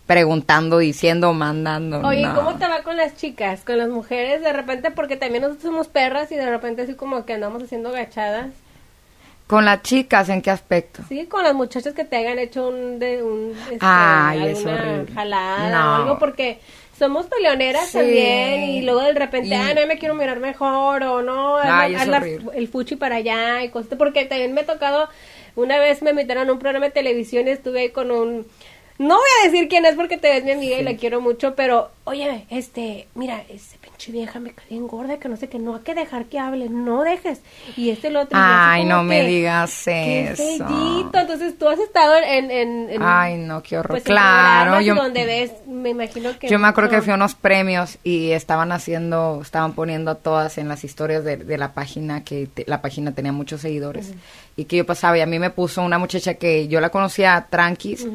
[0.07, 2.01] preguntando, diciendo, mandando.
[2.01, 2.35] Oye, no.
[2.35, 4.41] ¿cómo te va con las chicas, con las mujeres?
[4.41, 7.91] De repente, porque también nosotros somos perras y de repente así como que andamos haciendo
[7.91, 8.47] gachadas.
[9.51, 11.03] Con las chicas, ¿en qué aspecto?
[11.09, 15.11] Sí, con las muchachas que te hayan hecho un, de, un este, Ay, es horrible.
[15.13, 15.91] jalada No.
[15.91, 16.59] o algo, porque
[16.97, 17.97] somos peleoneras Sí.
[17.97, 21.95] también y luego de repente, Y- ah, no me quiero mirar mejor o no, Ay,
[21.95, 22.51] haz es la- horrible.
[22.55, 25.09] el fuchi para allá y cosas, porque también me ha tocado,
[25.57, 28.47] una vez me invitaron a un programa de televisión y estuve ahí con un,
[28.99, 31.55] no voy a decir quién es porque te ves mi amiga y la quiero mucho,
[31.55, 35.75] pero, oye, este, mira, pinche vieja me cae bien gorda, que no sé, que no
[35.75, 37.41] hay que dejar que hable, no dejes,
[37.75, 38.39] y este el otro.
[38.41, 40.65] Ay, no me digas Qué eso.
[41.19, 42.49] Entonces tú has estado en.
[42.49, 43.91] en, en- Ay, no, qué horror.
[43.91, 46.47] pues, claro, yo, donde ves, me imagino que.
[46.47, 50.57] yo me acuerdo que fui a unos premios y estaban haciendo, estaban poniendo a todas
[50.57, 54.13] en las historias de, de la página, que te- la página tenía muchos seguidores,
[54.55, 57.47] y que yo pasaba y a mí me puso una muchacha que yo la conocía
[57.49, 58.05] tranquis,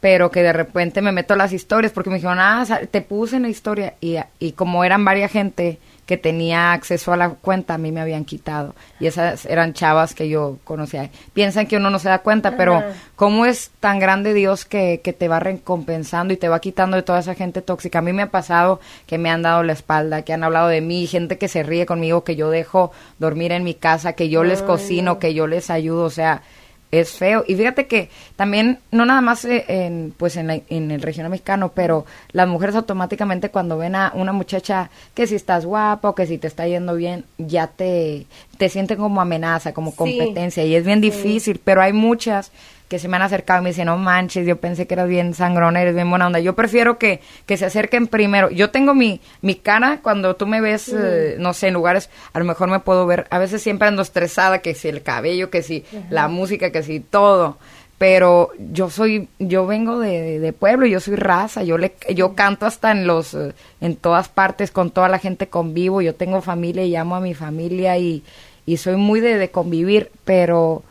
[0.00, 3.36] pero que de repente me meto a las historias porque me dijeron, ah, te puse
[3.36, 5.78] en la historia, y, y como eran varias gente
[6.10, 8.74] que tenía acceso a la cuenta, a mí me habían quitado.
[8.98, 11.08] Y esas eran chavas que yo conocía.
[11.34, 12.82] Piensan que uno no se da cuenta, pero.
[13.20, 17.02] ¿cómo es tan grande Dios que, que te va recompensando y te va quitando de
[17.02, 17.98] toda esa gente tóxica?
[17.98, 20.80] A mí me ha pasado que me han dado la espalda, que han hablado de
[20.80, 24.42] mí, gente que se ríe conmigo, que yo dejo dormir en mi casa, que yo
[24.42, 25.18] les cocino, no.
[25.18, 26.42] que yo les ayudo, o sea,
[26.90, 27.44] es feo.
[27.46, 31.72] Y fíjate que también, no nada más eh, en, pues en, en el regional mexicano,
[31.74, 36.26] pero las mujeres automáticamente cuando ven a una muchacha que si estás guapa o que
[36.26, 38.26] si te está yendo bien, ya te,
[38.58, 40.64] te sienten como amenaza, como competencia.
[40.64, 42.52] Y es bien difícil, pero hay muchas
[42.90, 45.32] que se me han acercado y me dicen, no manches, yo pensé que eras bien
[45.32, 46.40] sangrona, eres bien buena onda.
[46.40, 48.50] Yo prefiero que, que se acerquen primero.
[48.50, 52.40] Yo tengo mi, mi cara, cuando tú me ves, eh, no sé, en lugares, a
[52.40, 55.62] lo mejor me puedo ver, a veces siempre ando estresada, que si el cabello, que
[55.62, 57.58] si la música, que si todo.
[57.96, 62.66] Pero yo soy, yo vengo de, de, pueblo, yo soy raza, yo le, yo canto
[62.66, 66.84] hasta en los, eh, en todas partes, con toda la gente convivo, yo tengo familia
[66.84, 68.24] y amo a mi familia y,
[68.66, 70.82] y soy muy de, de convivir, pero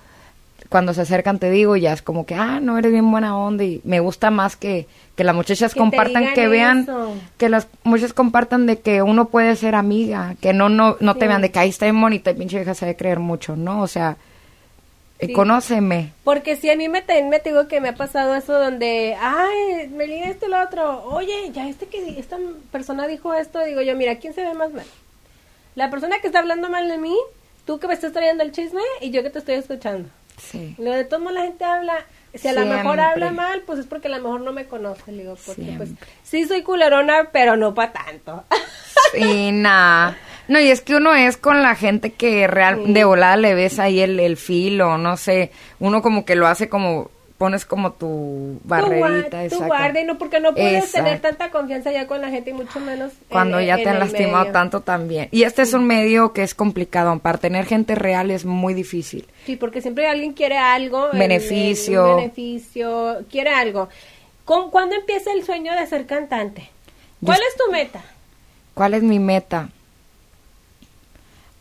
[0.70, 3.64] cuando se acercan te digo, ya es como que, ah, no, eres bien buena onda
[3.64, 6.88] y me gusta más que, que las muchachas compartan, que vean,
[7.38, 11.28] que las muchachas compartan de que uno puede ser amiga, que no no no te
[11.28, 13.82] vean de que ahí está en bonita y pinche se debe creer mucho, ¿no?
[13.82, 14.18] O sea,
[15.18, 16.14] eh, conóceme.
[16.24, 20.06] Porque si a mí me, me digo que me ha pasado eso donde, ay, me
[20.06, 22.38] leí esto y lo otro, oye, ya este que esta
[22.72, 24.86] persona dijo esto, digo yo, mira, ¿quién se ve más mal?
[25.74, 27.18] La persona que está hablando mal de mí,
[27.66, 30.10] tú que me estás trayendo el chisme y yo que te estoy escuchando.
[30.40, 30.76] Sí.
[30.78, 34.08] Lo de todo la gente habla, si a lo mejor habla mal, pues es porque
[34.08, 35.90] a lo mejor no me conoce, digo, porque pues
[36.24, 38.44] sí soy culerona, pero no para tanto.
[39.14, 40.18] Sí, nada.
[40.48, 43.78] No, y es que uno es con la gente que real, de volada le ves
[43.78, 48.60] ahí el, el filo, no sé, uno como que lo hace como pones como tu
[48.66, 49.48] barrerita.
[49.48, 52.82] Tu, guardia, no, porque no puedes tener tanta confianza ya con la gente y mucho
[52.82, 53.14] menos.
[53.30, 55.30] Cuando ya te han lastimado tanto también.
[55.32, 57.18] Y este es un medio que es complicado.
[57.20, 59.26] Para tener gente real es muy difícil.
[59.46, 61.08] Sí, porque siempre alguien quiere algo.
[61.14, 62.18] Beneficio.
[62.18, 63.88] beneficio, quiere algo.
[64.44, 66.70] ¿Con, ¿Cuándo empieza el sueño de ser cantante?
[67.24, 68.02] ¿Cuál es tu meta?
[68.74, 69.70] ¿Cuál es mi meta?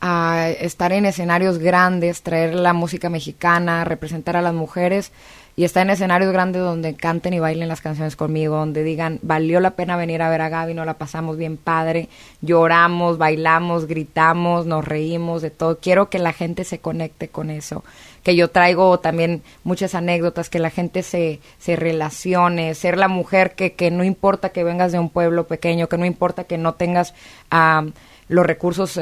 [0.00, 5.12] A estar en escenarios grandes, traer la música mexicana, representar a las mujeres
[5.58, 9.58] y está en escenarios grandes donde canten y bailen las canciones conmigo, donde digan, valió
[9.58, 12.08] la pena venir a ver a Gaby, nos la pasamos bien padre,
[12.42, 15.80] lloramos, bailamos, gritamos, nos reímos de todo.
[15.80, 17.82] Quiero que la gente se conecte con eso,
[18.22, 23.56] que yo traigo también muchas anécdotas, que la gente se, se relacione, ser la mujer
[23.56, 26.74] que, que no importa que vengas de un pueblo pequeño, que no importa que no
[26.74, 27.14] tengas...
[27.50, 27.90] Uh,
[28.28, 29.00] los recursos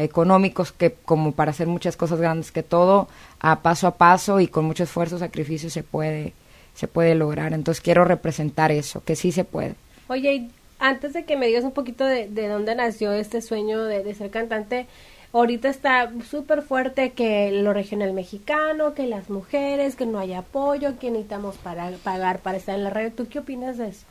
[0.00, 3.08] económicos que como para hacer muchas cosas grandes que todo
[3.40, 6.32] a paso a paso y con mucho esfuerzo sacrificio se puede
[6.74, 9.74] se puede lograr entonces quiero representar eso que sí se puede
[10.08, 14.14] oye antes de que me digas un poquito de, de dónde nació este sueño de,
[14.14, 14.86] ser cantante
[15.32, 20.98] ahorita está súper fuerte que lo regional mexicano, que las mujeres, que no hay apoyo,
[20.98, 23.12] que necesitamos para pagar para estar en la red.
[23.12, 24.06] ¿Tú qué opinas de eso?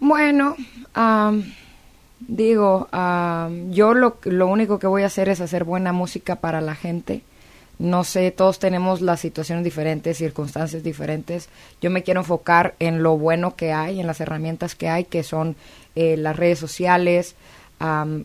[0.00, 0.56] Bueno,
[2.28, 2.88] Digo,
[3.70, 7.22] yo lo, lo único que voy a hacer es hacer buena música para la gente.
[7.78, 11.48] No sé, todos tenemos las situaciones diferentes, circunstancias diferentes.
[11.80, 15.22] Yo me quiero enfocar en lo bueno que hay, en las herramientas que hay, que
[15.24, 15.56] son
[15.96, 17.34] eh, las redes sociales,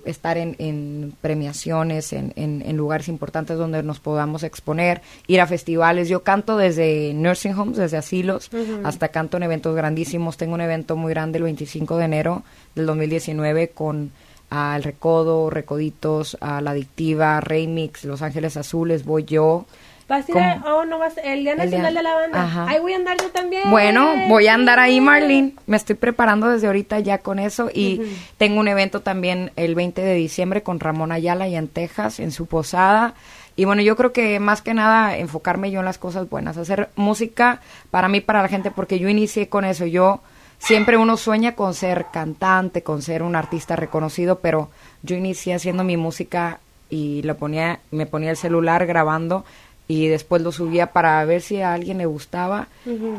[0.06, 6.10] estar en, premiaciones, en, en, lugares importantes donde nos podamos exponer, ir a festivales.
[6.10, 8.52] Yo canto desde nursing homes, desde asilos,
[8.84, 10.38] hasta canto en eventos grandísimos.
[10.38, 12.44] Tengo un evento muy grande el 25 de enero
[12.76, 14.12] del 2019 con
[14.50, 19.66] al Recodo, Recoditos, a La Adictiva, Remix, Los Ángeles Azules, voy yo.
[20.08, 22.44] ¿Vas a ir a, oh, no vas, el Día Nacional de la Banda?
[22.44, 22.66] Ajá.
[22.70, 23.70] Ahí voy a andar yo también.
[23.70, 25.54] Bueno, voy a andar ahí, Marlene.
[25.66, 28.02] Me estoy preparando desde ahorita ya con eso y
[28.38, 32.32] tengo un evento también el 20 de diciembre con Ramón Ayala y en Texas, en
[32.32, 33.16] su posada.
[33.58, 36.90] Y bueno, yo creo que más que nada enfocarme yo en las cosas buenas, hacer
[36.96, 37.60] música
[37.92, 39.86] para mí, para la gente, porque yo inicié con eso.
[39.86, 40.22] Yo
[40.58, 44.70] siempre uno sueña con ser cantante, con ser un artista reconocido, pero
[45.04, 49.44] yo inicié haciendo mi música y lo ponía, me ponía el celular grabando
[49.88, 52.68] y después lo subía para ver si a alguien le gustaba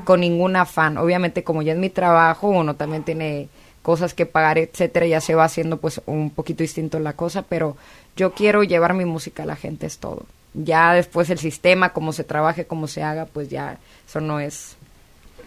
[0.05, 0.99] con ningún afán.
[0.99, 3.49] Obviamente como ya es mi trabajo, uno también tiene
[3.83, 7.77] cosas que pagar, etcétera, ya se va haciendo pues un poquito distinto la cosa, pero
[8.17, 10.27] yo quiero llevar mi música a la gente es todo.
[10.53, 14.77] Ya después el sistema, cómo se trabaje, cómo se haga, pues ya eso no es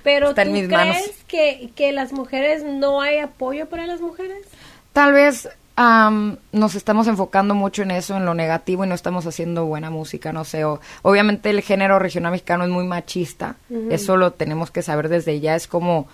[0.03, 4.47] pero ¿tú crees que, que las mujeres no hay apoyo para las mujeres?
[4.93, 9.65] Tal vez nos estamos enfocando mucho en eso, en lo negativo, y no estamos haciendo
[9.65, 10.63] buena música, no sé.
[11.01, 13.55] obviamente el género regional mexicano es muy machista,
[13.89, 16.07] eso lo tenemos que saber desde ya, es como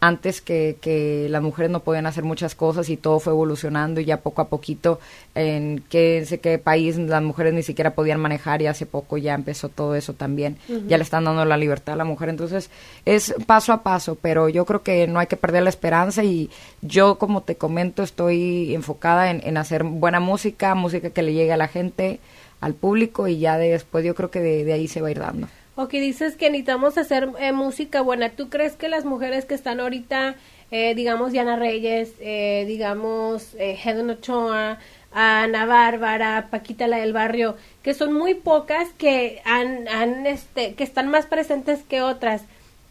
[0.00, 4.04] antes que, que, las mujeres no podían hacer muchas cosas y todo fue evolucionando y
[4.04, 5.00] ya poco a poquito
[5.34, 9.34] en qué sé qué país las mujeres ni siquiera podían manejar y hace poco ya
[9.34, 10.58] empezó todo eso también.
[10.86, 12.28] Ya le están dando la libertad a la mujer.
[12.28, 12.70] Entonces
[13.04, 16.50] es paso a paso pero yo creo que no hay que perder la esperanza y
[16.82, 21.52] yo como te comento estoy enfocada en, en hacer buena música música que le llegue
[21.52, 22.20] a la gente
[22.60, 25.48] al público y ya después yo creo que de, ahí se va a ir dando.
[25.78, 28.30] Ok, dices que necesitamos hacer eh, música buena.
[28.30, 30.36] ¿Tú crees que las mujeres que están ahorita,
[30.70, 34.78] eh, digamos Diana Reyes, eh, digamos eh, Helen Ochoa,
[35.12, 40.82] Ana Bárbara, Paquita la del barrio, que son muy pocas que han, han este, que
[40.82, 42.44] están más presentes que otras,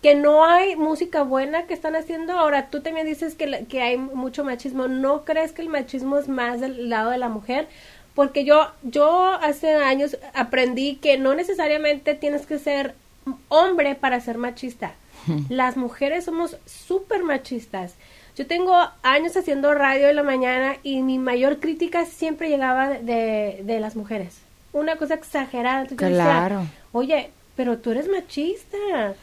[0.04, 2.34] que no hay música buena que están haciendo.
[2.34, 4.88] Ahora, tú también dices que, que hay mucho machismo.
[4.88, 7.68] ¿No crees que el machismo es más del lado de la mujer?
[8.16, 12.96] Porque yo, yo hace años aprendí que no necesariamente tienes que ser
[13.50, 14.94] hombre para ser machista.
[15.50, 17.96] Las mujeres somos súper machistas.
[18.38, 23.62] Yo tengo años haciendo radio en la mañana y mi mayor crítica siempre llegaba de,
[23.64, 24.40] de las mujeres.
[24.74, 25.86] Una cosa exagerada.
[25.96, 26.66] claro.
[26.92, 29.14] Oye, pero tú eres machista.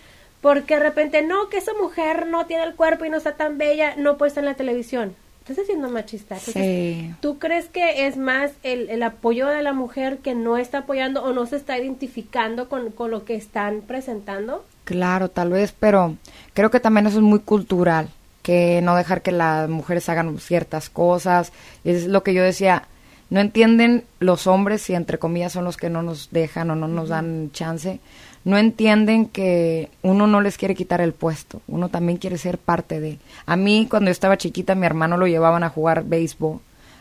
[0.41, 3.59] Porque de repente, no, que esa mujer no tiene el cuerpo y no está tan
[3.59, 5.15] bella, no puede estar en la televisión
[5.53, 6.39] estás haciendo machista.
[6.39, 7.15] sí.
[7.21, 11.23] ¿Tú crees que es más el, el, apoyo de la mujer que no está apoyando
[11.23, 14.65] o no se está identificando con, con, lo que están presentando?
[14.85, 16.17] Claro, tal vez, pero
[16.55, 18.09] creo que también eso es muy cultural,
[18.43, 21.53] que no dejar que las mujeres hagan ciertas cosas.
[21.85, 22.89] Es lo que yo decía,
[23.31, 26.89] no entienden los hombres si entre comillas son los que no nos dejan o no
[26.89, 28.01] nos dan chance
[28.45, 33.01] no entienden que uno no les quiere quitar el puesto, uno también quiere ser parte
[33.01, 33.19] de.
[33.47, 36.61] A mí cuando yo estaba chiquita mi hermano lo llevaban a jugar béisbol,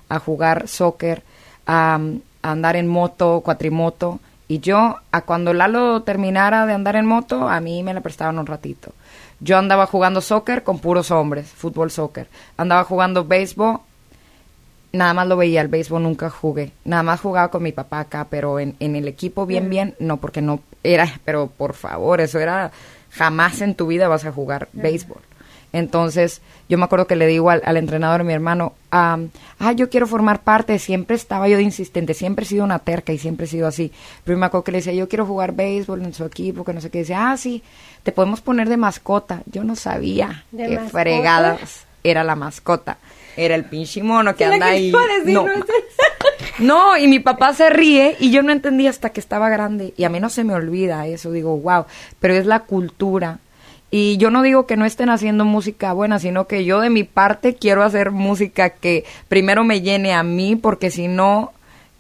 [0.10, 1.24] a jugar soccer,
[1.66, 2.00] a,
[2.44, 7.60] andar en moto, cuatrimoto y yo a cuando Lalo terminara de andar en moto a
[7.60, 8.94] mí me la prestaban un ratito.
[9.40, 12.28] Yo andaba jugando soccer con puros hombres, fútbol soccer.
[12.58, 13.80] Andaba jugando béisbol
[14.94, 16.72] nada más lo veía, el béisbol nunca jugué.
[16.86, 20.18] Nada más jugaba con mi papá acá, pero en, en el equipo bien, bien, no,
[20.18, 22.72] porque no era, pero por favor, eso era,
[23.12, 25.22] jamás en tu vida vas a jugar béisbol.
[25.74, 29.18] Entonces, yo me acuerdo que le digo al, entrenador, mi hermano, ah,
[29.76, 33.18] yo quiero formar parte, siempre estaba yo de insistente, siempre he sido una terca y
[33.18, 33.94] siempre he sido así.
[34.26, 36.82] Pero me acuerdo que le decía, yo quiero jugar béisbol en su equipo, que no
[36.82, 37.00] sé qué.
[37.00, 37.64] Decía, ah, sí,
[38.04, 39.44] te podemos poner de mascota.
[39.46, 42.98] Yo no sabía qué fregadas era la mascota
[43.38, 44.92] era el pinche mono que anda ahí.
[45.26, 45.46] no.
[46.60, 49.94] no, y mi papá se ríe y yo no entendí hasta que estaba grande.
[49.98, 51.86] Y a mí no se me olvida eso, digo, wow,
[52.20, 53.40] pero es la cultura.
[53.90, 57.04] Y yo no digo que no estén haciendo música buena, sino que yo de mi
[57.04, 61.52] parte quiero hacer música que primero me llene a mí, porque si no,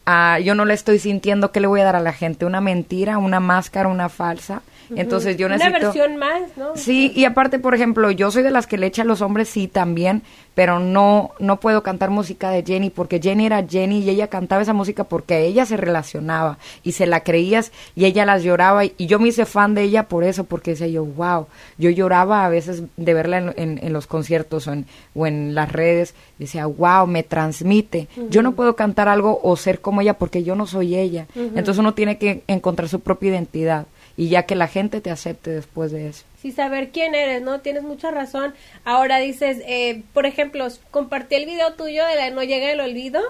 [0.05, 2.61] ah, yo no le estoy sintiendo que le voy a dar a la gente, una
[2.61, 4.61] mentira, una máscara, una falsa.
[4.95, 5.77] Entonces yo necesito...
[5.77, 6.75] Una versión más, ¿no?
[6.75, 9.49] Sí, y aparte, por ejemplo, yo soy de las que le echa a los hombres,
[9.49, 14.09] sí, también, pero no, no puedo cantar música de Jenny, porque Jenny era Jenny y
[14.09, 18.43] ella cantaba esa música porque ella se relacionaba y se la creías y ella las
[18.43, 21.89] lloraba y, yo me hice fan de ella por eso, porque decía yo, wow, yo
[21.89, 26.15] lloraba a veces de verla en, en, los conciertos o en, o en las redes,
[26.37, 28.07] decía, wow, me transmite.
[28.29, 31.27] Yo no puedo cantar algo o ser como ella porque yo no soy ella.
[31.35, 33.85] Entonces uno tiene que encontrar su propia identidad
[34.17, 36.23] y ya que la gente te acepte después de eso.
[36.41, 37.61] Sí, saber quién eres, ¿no?
[37.61, 38.53] Tienes mucha razón.
[38.83, 43.21] Ahora dices, eh, por ejemplo, compartí el video tuyo de la No llega el olvido.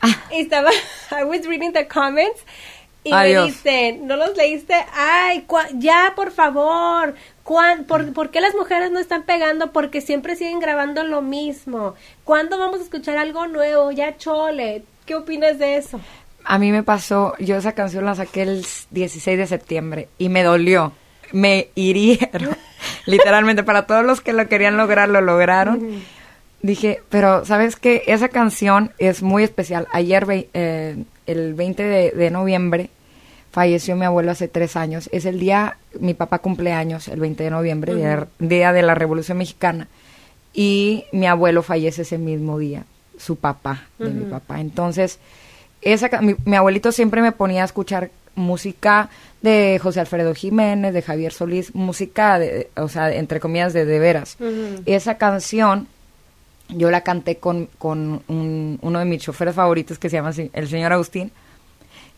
[0.00, 0.24] Ah.
[0.30, 0.70] Y estaba,
[1.10, 2.44] I was reading the comments.
[3.02, 4.74] Y me dicen, ¿no los leíste?
[4.92, 7.14] Ay, ya, por favor.
[7.44, 9.72] Por, por, qué las mujeres no están pegando?
[9.72, 11.94] Porque siempre siguen grabando lo mismo.
[12.24, 13.90] ¿Cuándo vamos a escuchar algo nuevo?
[13.90, 14.84] Ya chole.
[15.06, 15.98] ¿Qué opinas de eso?
[16.44, 20.42] A mí me pasó, yo esa canción la saqué el 16 de septiembre y me
[20.42, 20.92] dolió,
[21.32, 22.56] me hirieron,
[23.06, 26.02] literalmente, para todos los que lo querían lograr, lo lograron.
[26.62, 28.02] Dije, pero ¿sabes qué?
[28.06, 29.88] Esa canción es muy especial.
[29.92, 31.82] Ayer, eh, el 20
[32.14, 32.90] de, noviembre,
[33.50, 35.08] falleció mi abuelo hace tres años.
[35.12, 39.88] Es el día, mi papá cumpleaños, el 20 de noviembre, día, de la Revolución Mexicana.
[40.52, 42.84] Y mi abuelo fallece ese mismo día,
[43.16, 44.60] su papá, de mi papá.
[44.60, 45.18] Entonces,
[45.82, 49.10] esa, mi, abuelito siempre me ponía a escuchar música
[49.42, 53.98] de José Alfredo Jiménez, de Javier Solís, música, de, o sea, entre comillas, de de
[53.98, 54.36] veras.
[54.86, 55.88] Esa canción
[56.68, 60.92] yo la canté con, con uno de mis choferes favoritos que se llama el señor
[60.92, 61.32] Agustín.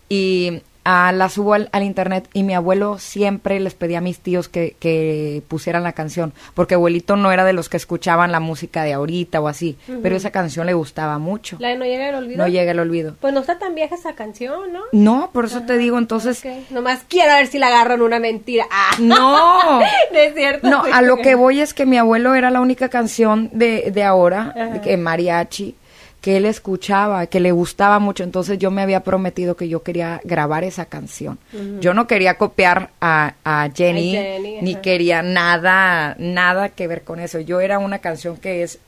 [0.08, 4.48] Y a la subo al, internet y mi abuelo siempre les pedía a mis tíos
[4.48, 8.82] que, que, pusieran la canción, porque abuelito no era de los que escuchaban la música
[8.82, 11.56] de ahorita o así, pero esa canción le gustaba mucho.
[11.60, 12.38] La de No llega el olvido.
[12.38, 13.16] No llega el olvido.
[13.20, 14.80] Pues no está tan vieja esa canción, ¿no?
[14.92, 16.42] No, por eso te digo, entonces...
[16.70, 18.66] Nomás quiero ver si la agarran una mentira.
[18.70, 18.96] Ah.
[18.98, 19.80] No.
[20.12, 20.68] no es cierto.
[20.68, 24.04] No, a lo que voy es que mi abuelo era la única canción de, de
[24.04, 25.76] ahora, que mariachi,
[26.22, 30.20] que él escuchaba, que le gustaba mucho, entonces yo me había prometido que yo quería
[30.24, 31.38] grabar esa canción.
[31.80, 34.16] Yo no quería copiar a, a Jenny,
[34.62, 37.40] ni quería nada, nada que ver con eso.
[37.40, 38.78] Yo era una canción que es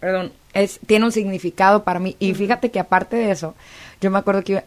[0.00, 2.16] perdón, es, tiene un significado para mí.
[2.18, 3.54] Y fíjate que aparte de eso,
[4.00, 4.64] yo me acuerdo que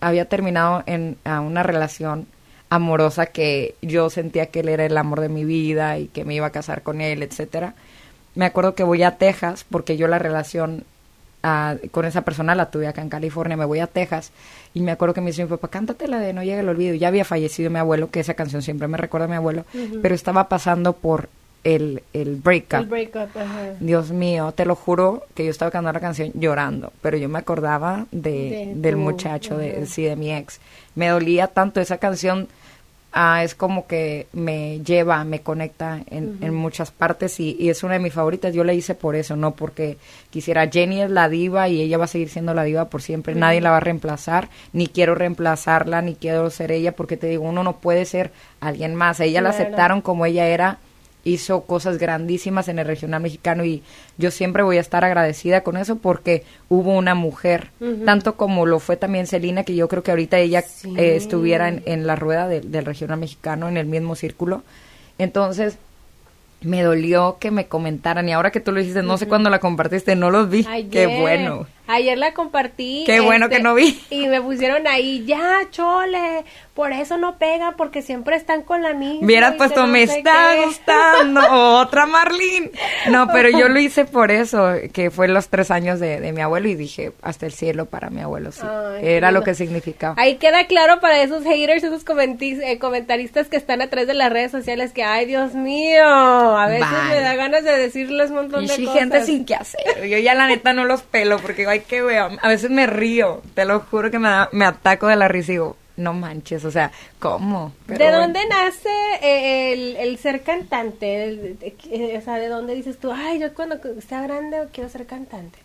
[0.00, 2.26] había terminado en una relación
[2.70, 6.34] amorosa que yo sentía que él era el amor de mi vida y que me
[6.34, 7.74] iba a casar con él, etcétera.
[8.34, 10.84] Me acuerdo que voy a Texas porque yo la relación
[11.90, 14.32] con esa persona la tuve acá en California, me voy a Texas
[14.72, 16.94] y me acuerdo que me dice mi papá, cántate la de No llega el olvido.
[16.94, 19.64] Ya había fallecido mi abuelo, que esa canción siempre me recuerda a mi abuelo,
[20.00, 21.28] pero estaba pasando por
[21.64, 22.80] el, el breakup.
[22.80, 23.28] El breakup
[23.80, 27.38] Dios mío, te lo juro que yo estaba cantando la canción llorando, pero yo me
[27.38, 30.60] acordaba de, del muchacho, de, sí, de mi ex.
[30.94, 32.48] Me dolía tanto esa canción
[33.16, 37.84] Ah, es como que me lleva, me conecta en, en muchas partes y, y, es
[37.84, 38.52] una de mis favoritas.
[38.52, 39.98] Yo la hice por eso, no porque
[40.30, 40.66] quisiera.
[40.66, 43.36] Jenny es la diva y ella va a seguir siendo la diva por siempre.
[43.36, 47.44] Nadie la va a reemplazar, ni quiero reemplazarla, ni quiero ser ella, porque te digo,
[47.44, 49.20] uno no puede ser alguien más.
[49.20, 50.78] ella la aceptaron como ella era
[51.24, 53.82] hizo cosas grandísimas en el regional mexicano y
[54.18, 57.70] yo siempre voy a estar agradecida con eso porque hubo una mujer,
[58.04, 60.64] tanto como lo fue también Celina, que yo creo que ahorita ella
[60.96, 64.62] eh, estuviera en, la rueda del regional mexicano, en el mismo círculo.
[65.18, 65.78] Entonces,
[66.60, 69.60] me dolió que me comentaran y ahora que tú lo dijiste, no sé cuándo la
[69.60, 70.64] compartiste, no los vi.
[70.90, 71.66] Qué bueno.
[71.86, 73.04] Ayer la compartí.
[73.04, 74.00] Qué bueno que este, no vi.
[74.08, 78.94] Y me pusieron ahí, ya, chole, por eso no pega, porque siempre están con la
[78.94, 79.24] misma.
[79.24, 82.70] Hubieras puesto, me está gustando, otra Marlene.
[83.10, 86.68] No, pero yo lo hice por eso, que fue los tres años de, mi abuelo
[86.68, 88.62] y dije, hasta el cielo para mi abuelo, sí.
[89.02, 90.14] Era lo que significaba.
[90.16, 92.02] Ahí queda claro para esos haters, esos
[92.40, 96.88] eh, comentaristas que están atrás de las redes sociales que, ay, Dios mío, a veces
[97.10, 98.94] me da ganas de decirles un montón de cosas.
[98.94, 100.06] gente sin qué hacer.
[100.08, 102.30] Yo ya la neta no los pelo porque ay, que veo.
[102.40, 105.54] A veces me río, te lo juro que me, me ataco de la risa y
[105.54, 107.72] digo, no manches, o sea, ¿cómo?
[107.86, 108.88] ¿De dónde nace
[109.22, 111.56] eh, el, ser cantante?
[112.16, 115.58] o sea, ¿de dónde dices tú, ay, yo cuando sea grande quiero ser cantante?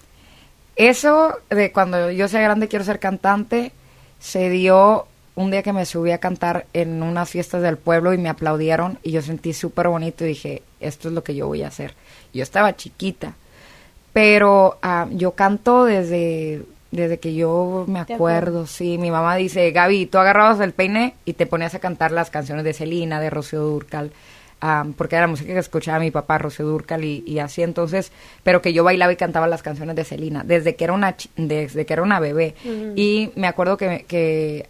[0.75, 3.73] Eso de cuando yo sea grande quiero ser cantante
[4.19, 8.17] se dio un día que me subí a cantar en unas fiestas del pueblo y
[8.17, 11.63] me aplaudieron y yo sentí súper bonito y dije, esto es lo que yo voy
[11.63, 11.95] a hacer.
[12.33, 13.33] Yo estaba chiquita,
[14.19, 18.97] pero ah, yo canto desde, desde que yo me acuerdo, sí.
[18.97, 22.65] Mi mamá dice, Gaby, tú agarrabas el peine y te ponías a cantar las canciones
[22.65, 24.11] de Celina, de Rocío Durcal,
[24.59, 28.11] ah, porque era la música que escuchaba mi papá, Rocío Durcal, y, así entonces,
[28.43, 31.85] pero que yo bailaba y cantaba las canciones de Celina, desde que era una, desde
[31.85, 32.55] que era una bebé.
[32.97, 34.67] Y me acuerdo que, que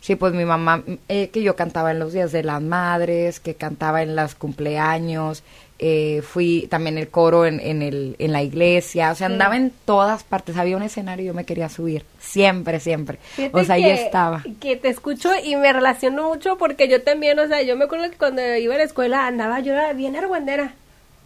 [0.00, 3.54] Sí, pues mi mamá, eh, que yo cantaba en los días de las madres, que
[3.54, 5.42] cantaba en los cumpleaños,
[5.82, 9.72] eh, fui también el coro en, en, el, en la iglesia, o sea, andaba en
[9.86, 13.18] todas partes, había un escenario y yo me quería subir, siempre, siempre.
[13.50, 14.42] o sea, ahí estaba.
[14.60, 18.10] Que te escucho y me relaciono mucho porque yo también, o sea, yo me acuerdo
[18.10, 20.74] que cuando iba a la escuela andaba yo era bien argüendera.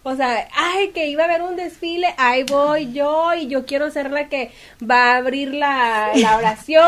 [0.06, 3.90] O sea, ay, que iba a haber un desfile, ahí voy yo y yo quiero
[3.90, 4.50] ser la que
[4.88, 6.84] va a abrir la, oración.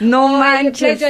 [0.00, 1.02] no o manches.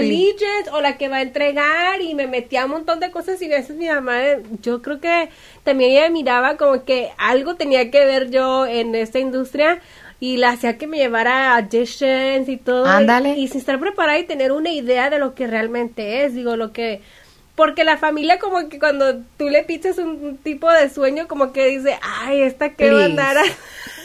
[0.70, 3.56] o la que va a entregar y me metía un montón de cosas y a
[3.56, 4.20] veces mi mamá,
[4.62, 5.30] yo creo que
[5.64, 9.80] también ella miraba como que algo tenía que ver yo en esta industria
[10.20, 12.86] y la hacía que me llevara a auditions y todo.
[12.86, 13.30] Ándale.
[13.30, 16.56] Y, y sin estar preparada y tener una idea de lo que realmente es, digo,
[16.56, 17.00] lo que
[17.58, 21.66] porque la familia como que cuando tú le pichas un, tipo de sueño como que
[21.66, 23.36] dice, ay, esta que va a andar.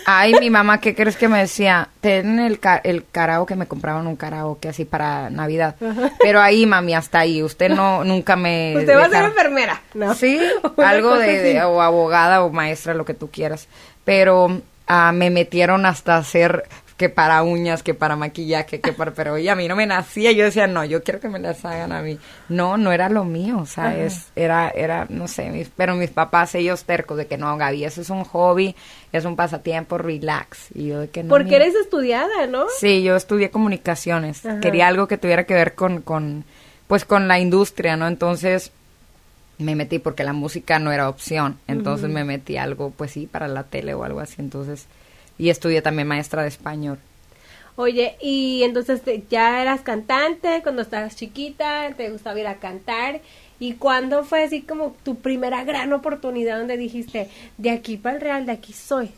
[0.07, 1.87] Ay, mi mamá, ¿qué crees que me decía?
[2.01, 5.75] Ten el, el karaoke, me compraban un karaoke así para Navidad.
[6.19, 7.43] Pero ahí, mami, hasta ahí.
[7.43, 8.73] Usted no, nunca me...
[8.79, 10.15] Usted va a ser enfermera, ¿no?
[10.15, 10.41] Sí,
[10.77, 13.67] algo de, o abogada o maestra, lo que tú quieras.
[14.03, 16.63] Pero ah, me metieron hasta hacer
[16.97, 19.11] que para uñas, que para maquillaje, que para...
[19.11, 21.63] Pero oye, a mí no me nacía, yo decía, no, yo quiero que me las
[21.65, 22.19] hagan a mí.
[22.49, 26.55] No, no era lo mío, o sea, es, era, era, no sé, pero mis papás,
[26.55, 28.75] ellos tercos de que no, Gaby, eso es un hobby,
[29.11, 30.67] es un pasatiempo, relax.
[30.73, 31.29] Y yo de que no.
[31.29, 32.65] Porque eres estudiada, ¿no?
[32.77, 36.45] Sí, yo estudié comunicaciones, quería algo que tuviera que ver con, con,
[36.87, 38.07] pues con la industria, ¿no?
[38.07, 38.71] Entonces
[39.57, 43.47] me metí porque la música no era opción, entonces me metí algo, pues sí, para
[43.47, 44.87] la tele o algo así, entonces
[45.37, 46.99] y estudié también maestra de español.
[47.75, 53.21] Oye, y entonces ya eras cantante cuando estabas chiquita, te gustaba ir a cantar.
[53.59, 58.21] ¿Y cuándo fue así como tu primera gran oportunidad donde dijiste, de aquí para el
[58.21, 59.11] Real, de aquí soy?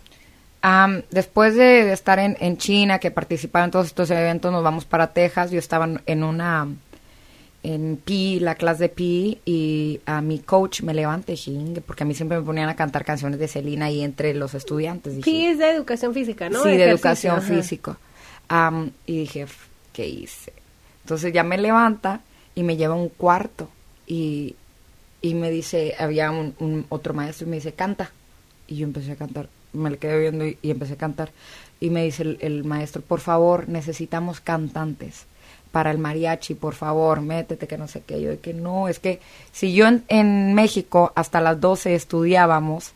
[1.11, 5.13] después de, estar en, en, China, que participaba en todos estos eventos, nos vamos para
[5.13, 5.51] Texas.
[5.51, 6.67] Yo estaba en una
[7.65, 11.35] en PI, la clase de PI, y a mi coach me levante,
[11.83, 15.15] porque a mí siempre me ponían a cantar canciones de Celina y entre los estudiantes.
[15.23, 16.61] PI es de educación física, ¿no?
[16.61, 17.97] Sí, de, educación física.
[19.07, 19.47] y dije,
[19.93, 20.53] ¿qué hice?
[21.05, 22.21] Entonces ya me levanta
[22.53, 23.67] y me lleva a un cuarto
[24.05, 24.55] y,
[25.23, 28.11] y me dice, había un, otro maestro y me dice, canta.
[28.67, 31.31] Y yo empecé a cantar, me le quedé viendo y, y empecé a cantar.
[31.79, 35.25] Y me dice el, el maestro, por favor, necesitamos cantantes
[35.75, 38.21] para el mariachi, por favor, métete, que no sé qué.
[38.21, 39.19] Yo de que no, es que
[39.51, 42.93] si yo en, en México hasta las 12 estudiábamos,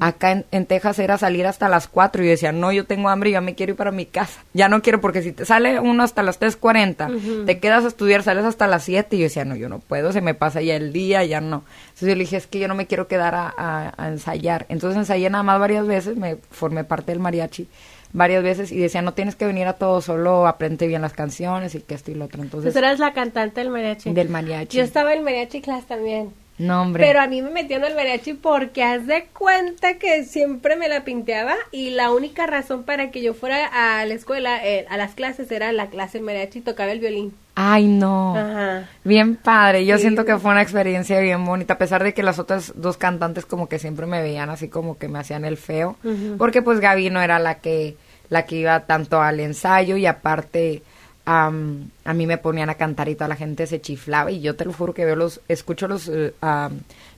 [0.00, 3.08] acá en, en Texas era salir hasta las 4 y yo decía, no, yo tengo
[3.08, 4.40] hambre, yo me quiero ir para mi casa.
[4.52, 8.22] Ya no quiero, porque si te sale uno hasta las 3.40, te quedas a estudiar,
[8.22, 10.76] sales hasta las 7 y yo decía, no, yo no puedo, se me pasa ya
[10.76, 11.64] el día, ya no.
[11.86, 14.66] Entonces yo le dije, es que yo no me quiero quedar a, a- a ensayar.
[14.68, 17.68] Entonces ensayé nada más varias veces, me formé parte del mariachi
[18.12, 21.74] varias veces y decía, no tienes que venir a todo, solo aprende bien las canciones
[21.74, 22.42] y que esto y lo otro.
[22.42, 24.12] Entonces, Tú eras la cantante del mariachi.
[24.12, 24.76] del mariachi.
[24.76, 26.32] Yo estaba en mariachi class también.
[26.58, 27.04] No, hombre.
[27.06, 31.04] Pero a mí me metieron al mariachi porque haz de cuenta que siempre me la
[31.04, 33.66] pinteaba y la única razón para que yo fuera
[34.00, 37.32] a la escuela, eh, a las clases, era la clase de mariachi, tocaba el violín.
[37.60, 38.36] Ay, no.
[38.36, 38.88] Ajá.
[39.02, 39.84] Bien padre.
[39.84, 40.02] Yo Sí.
[40.02, 43.46] siento que fue una experiencia bien bonita, a pesar de que las otras dos cantantes
[43.46, 45.96] como que siempre me veían así como que me hacían el feo,
[46.38, 47.96] porque pues Gaby no era la que
[48.30, 50.82] la que iba tanto al ensayo y aparte
[51.24, 54.54] am, a mí me ponían a cantar y toda la gente se chiflaba y yo
[54.54, 56.32] te lo juro que veo los escucho los eh,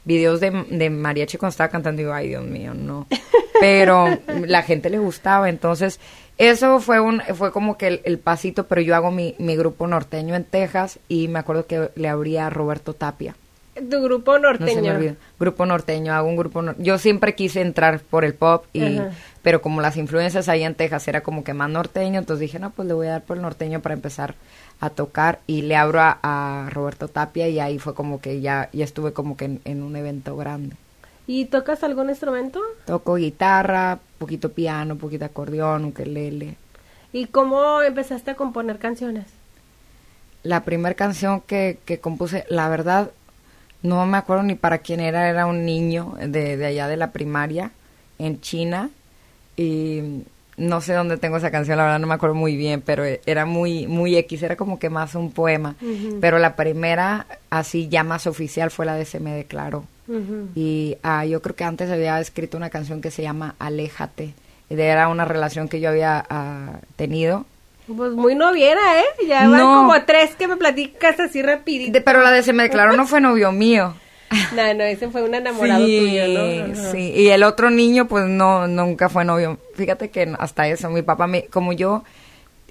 [0.04, 3.06] videos de, de mariachi cuando estaba cantando y digo, ay Dios mío, no.
[3.60, 4.06] Pero
[4.46, 6.00] la gente le gustaba, entonces
[6.40, 9.86] eso fue un fue como que el, el pasito, pero yo hago mi, mi grupo
[9.86, 13.34] norteño en Texas y me acuerdo que le abría a Roberto Tapia.
[13.74, 14.94] Tu grupo No se me norteño.
[14.94, 15.14] olvida.
[15.38, 19.10] Grupo norteño, hago un grupo Yo siempre quise entrar por el pop, y Ajá.
[19.42, 22.70] pero como las influencias ahí en Texas era como que más norteño, entonces dije, no,
[22.70, 24.34] pues le voy a dar por el norteño para empezar
[24.80, 28.68] a tocar y le abro a, a Roberto Tapia y ahí fue como que ya,
[28.72, 30.76] ya estuve como que en, en un evento grande.
[31.26, 32.60] ¿Y tocas algún instrumento?
[32.86, 36.56] Toco guitarra, poquito piano, poquito acordeón, ukelele.
[37.10, 39.24] ¿Y cómo empezaste a componer canciones?
[40.42, 43.12] La primera canción que, que compuse, la verdad,
[43.82, 47.12] no me acuerdo ni para quién era, era un niño de, de allá de la
[47.12, 47.70] primaria,
[48.18, 48.90] en China,
[49.56, 50.22] y
[50.58, 53.46] no sé dónde tengo esa canción, la verdad no me acuerdo muy bien, pero era
[53.46, 55.76] muy, muy X, era como que más un poema.
[56.20, 59.84] Pero la primera, así ya más oficial, fue la de Se me declaró.
[60.54, 64.34] Y ah, yo creo que antes había escrito una canción que se llama Aléjate.
[64.68, 67.44] Era una relación que yo había ah, tenido.
[67.86, 69.26] Pues muy noviera, ¿eh?
[69.26, 71.92] Ya van como tres que me platicas así rapidito.
[71.92, 73.94] De- pero la de Se me declaró no fue novio mío.
[74.54, 76.92] No, no, ese fue un enamorado sí, tuyo, ¿no?
[76.92, 77.12] Sí.
[77.16, 79.58] Y el otro niño, pues no, nunca fue novio.
[79.74, 82.04] Fíjate que hasta eso, mi papá, me, como yo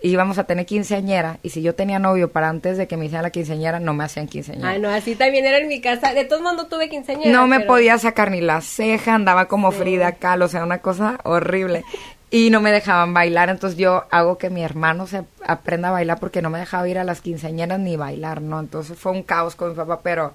[0.03, 3.23] íbamos a tener quinceañera, y si yo tenía novio para antes de que me hicieran
[3.23, 4.69] la quinceañera, no me hacían quinceañera.
[4.69, 6.13] Ay, no, así también era en mi casa.
[6.13, 7.31] De todos modos no tuve quinceañera.
[7.31, 10.79] No me pero- podía sacar ni la ceja, andaba como Frida Kahlo, o sea, una
[10.79, 11.83] cosa horrible.
[12.31, 16.19] Y no me dejaban bailar, entonces yo hago que mi hermano se aprenda a bailar
[16.19, 18.59] porque no me dejaba ir a las quinceañeras ni bailar, ¿no?
[18.59, 20.33] Entonces fue un caos con mi papá, pero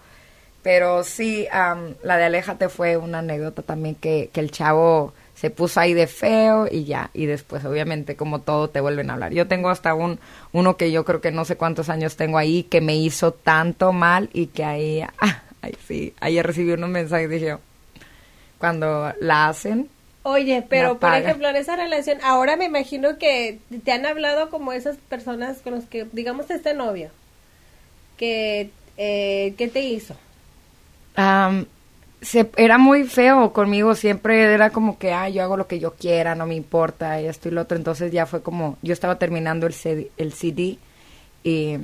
[0.62, 5.12] pero sí, am, la de Aléjate fue una anécdota también que, que el chavo
[5.44, 9.12] se puso ahí de feo y ya, y después obviamente como todo te vuelven a
[9.12, 9.34] hablar.
[9.34, 10.18] Yo tengo hasta un
[10.52, 13.92] uno que yo creo que no sé cuántos años tengo ahí que me hizo tanto
[13.92, 17.58] mal y que ahí, ah, ay, sí, ayer recibí unos mensajes dije,
[18.56, 19.90] cuando la hacen,
[20.22, 24.72] Oye, pero por ejemplo, en esa relación, ahora me imagino que te han hablado como
[24.72, 27.10] esas personas con los que, digamos, este novio,
[28.16, 30.16] que, eh, ¿qué te hizo?
[32.24, 35.92] Se, era muy feo conmigo, siempre era como que, ah, yo hago lo que yo
[35.94, 39.18] quiera, no me importa, y esto y lo otro, entonces ya fue como, yo estaba
[39.18, 40.78] terminando el CD, el CD
[41.44, 41.74] y...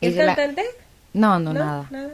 [0.00, 0.64] ¿Es hice la- cantante?
[1.14, 1.58] No, no, ¿No?
[1.64, 1.86] nada.
[1.90, 2.10] Nada.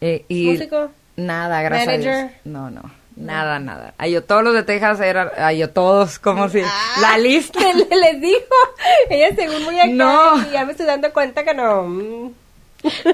[0.00, 0.90] Eh, y ¿Músico?
[1.16, 2.16] Nada, gracias a ¿Manager?
[2.28, 2.32] Dios.
[2.44, 2.82] No, no,
[3.16, 3.94] nada, nada.
[3.98, 6.96] Ay, yo todos los de Texas eran, ay, yo todos, como si, Ah.
[7.00, 7.58] la lista.
[7.74, 8.54] Le- les dijo,
[9.10, 10.46] ella según muy acá, No.
[10.46, 12.32] y ya me estoy dando cuenta que no.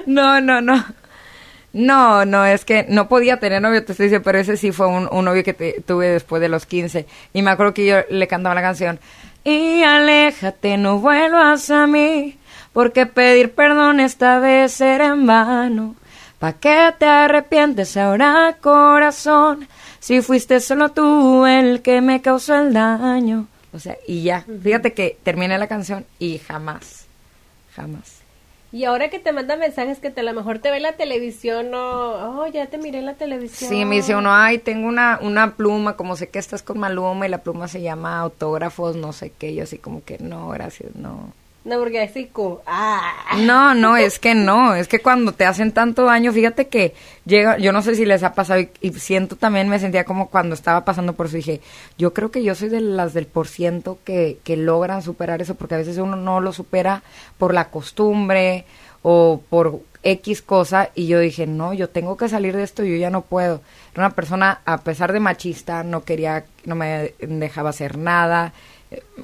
[0.05, 0.85] No, no, no.
[1.73, 4.87] No, no, es que no podía tener novio, te estoy diciendo, pero ese sí fue
[4.87, 7.05] un, un novio que te- tuve después de los 15.
[7.33, 8.99] Y me acuerdo que yo le cantaba la canción.
[9.45, 12.37] Y aléjate, no vuelvas a mí,
[12.73, 15.95] porque pedir perdón esta vez será en vano.
[16.39, 19.67] ¿Pa' qué te arrepientes ahora, corazón?
[19.99, 23.47] Si fuiste solo tú el que me causó el daño.
[23.73, 24.43] O sea, y ya.
[24.61, 27.05] Fíjate que terminé la canción y jamás,
[27.75, 28.20] jamás.
[28.73, 31.73] Y ahora que te manda mensajes que te, a lo mejor te ve la televisión
[31.73, 33.69] o, oh, ya te miré en la televisión.
[33.69, 37.27] Sí, me dice uno, ay, tengo una, una pluma, como sé que estás con Maluma
[37.27, 40.95] y la pluma se llama autógrafos, no sé qué, yo así como que no, gracias,
[40.95, 41.33] no.
[41.63, 43.37] No, porque así como, ah.
[43.37, 46.95] No, no, es que no, es que cuando te hacen tanto daño, fíjate que
[47.25, 50.29] llega, yo no sé si les ha pasado y, y siento también, me sentía como
[50.29, 51.61] cuando estaba pasando por eso, dije,
[51.99, 55.53] yo creo que yo soy de las del por ciento que, que logran superar eso,
[55.53, 57.03] porque a veces uno no lo supera
[57.37, 58.65] por la costumbre
[59.03, 62.95] o por X cosa y yo dije, no, yo tengo que salir de esto, yo
[62.95, 63.61] ya no puedo.
[63.93, 68.53] Era una persona, a pesar de machista, no quería, no me dejaba hacer nada,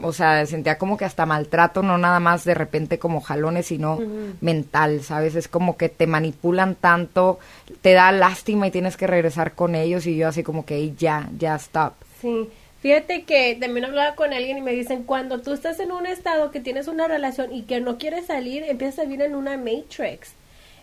[0.01, 3.99] o sea, sentía como que hasta maltrato, no nada más de repente como jalones, sino
[4.41, 5.35] mental, ¿sabes?
[5.35, 7.39] Es como que te manipulan tanto,
[7.81, 11.29] te da lástima y tienes que regresar con ellos y yo así como que ya,
[11.37, 11.93] ya, stop.
[12.21, 12.49] Sí.
[12.79, 16.51] Fíjate que también hablaba con alguien y me dicen, cuando tú estás en un estado
[16.51, 20.33] que tienes una relación y que no quieres salir, empiezas a vivir en una matrix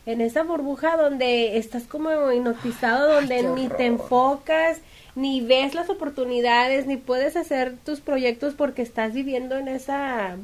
[0.07, 4.78] en esa burbuja donde estás como hipnotizado, donde ni te enfocas,
[5.15, 10.37] ni ves las oportunidades, ni puedes hacer tus proyectos porque estás viviendo en esa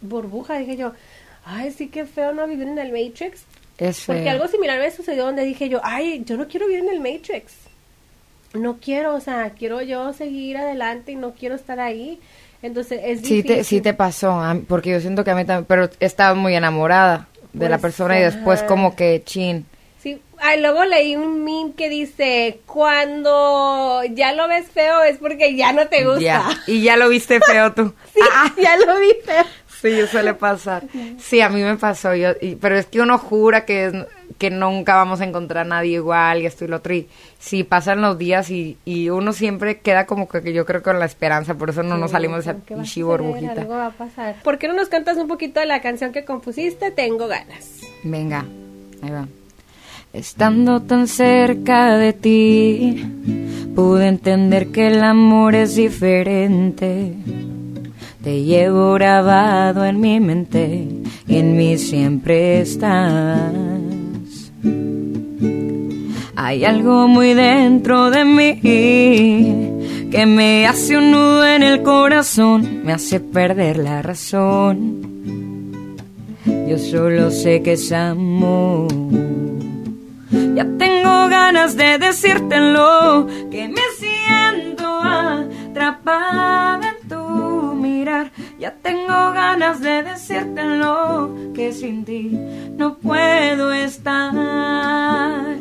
[0.00, 0.58] burbuja.
[0.58, 0.92] Dije yo,
[1.44, 3.44] ay, sí que feo no vivir en el Matrix.
[3.78, 6.90] Es Porque algo similar me sucedió donde dije yo, ay, yo no quiero vivir en
[6.90, 7.54] el Matrix.
[8.54, 12.18] No quiero, o sea, quiero yo seguir adelante y no quiero estar ahí.
[12.62, 13.42] Entonces es difícil.
[13.42, 16.56] Sí te, sí te pasó, porque yo siento que a mí también, pero estaba muy
[16.56, 19.64] enamorada de la pues, persona y después como que chin.
[20.02, 25.56] Sí, ay, luego leí un meme que dice, cuando ya lo ves feo es porque
[25.56, 26.48] ya no te gusta.
[26.66, 27.92] Y ya lo viste feo tú.
[28.14, 28.52] sí, ah.
[28.56, 29.44] ya lo vi feo.
[29.80, 30.84] Sí, suele pasar.
[31.18, 32.30] Sí, a mí me pasó, yo,
[32.60, 36.46] pero es que uno jura que, que nunca vamos a encontrar a nadie igual y
[36.46, 36.94] esto y lo otro.
[36.94, 40.98] Y sí, pasan los días y, y uno siempre queda como que yo creo con
[40.98, 43.52] la esperanza, por eso no nos salimos de esa burbujita.
[43.52, 44.36] Algo va a pasar.
[44.42, 46.90] ¿Por qué no nos cantas un poquito de la canción que compusiste?
[46.90, 47.80] Tengo ganas.
[48.02, 48.44] Venga,
[49.02, 49.28] ahí va.
[50.18, 53.04] Estando tan cerca de ti,
[53.74, 57.14] pude entender que el amor es diferente
[58.28, 60.86] te llevo grabado en mi mente,
[61.28, 63.52] en mí siempre estás.
[66.36, 68.60] Hay algo muy dentro de mí
[70.10, 75.96] que me hace un nudo en el corazón, me hace perder la razón.
[76.68, 78.88] Yo solo sé que es amor.
[80.54, 88.30] Ya tengo ganas de decírtelo, que me siento atrapada en tu mirar.
[88.58, 92.38] Ya tengo ganas de decírtelo que sin ti
[92.76, 95.56] no puedo estar.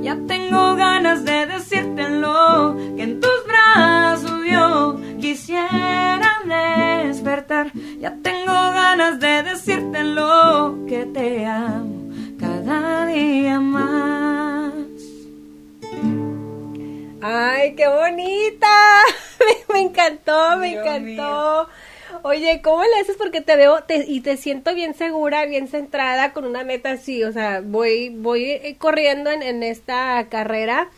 [0.00, 7.72] Ya tengo ganas de decírtelo que en tus brazos yo quisiera despertar.
[8.00, 12.01] Ya tengo ganas de decírtelo que te amo
[12.64, 14.72] cada día más.
[17.20, 19.02] ¡Ay, qué bonita!
[19.72, 21.68] me, encantó, me encantó.
[22.22, 23.16] Oye, ¿cómo le haces?
[23.16, 27.24] Porque te veo y te siento bien segura, bien centrada, con una meta así.
[27.24, 30.88] O sea, voy, voy eh, corriendo en, esta carrera,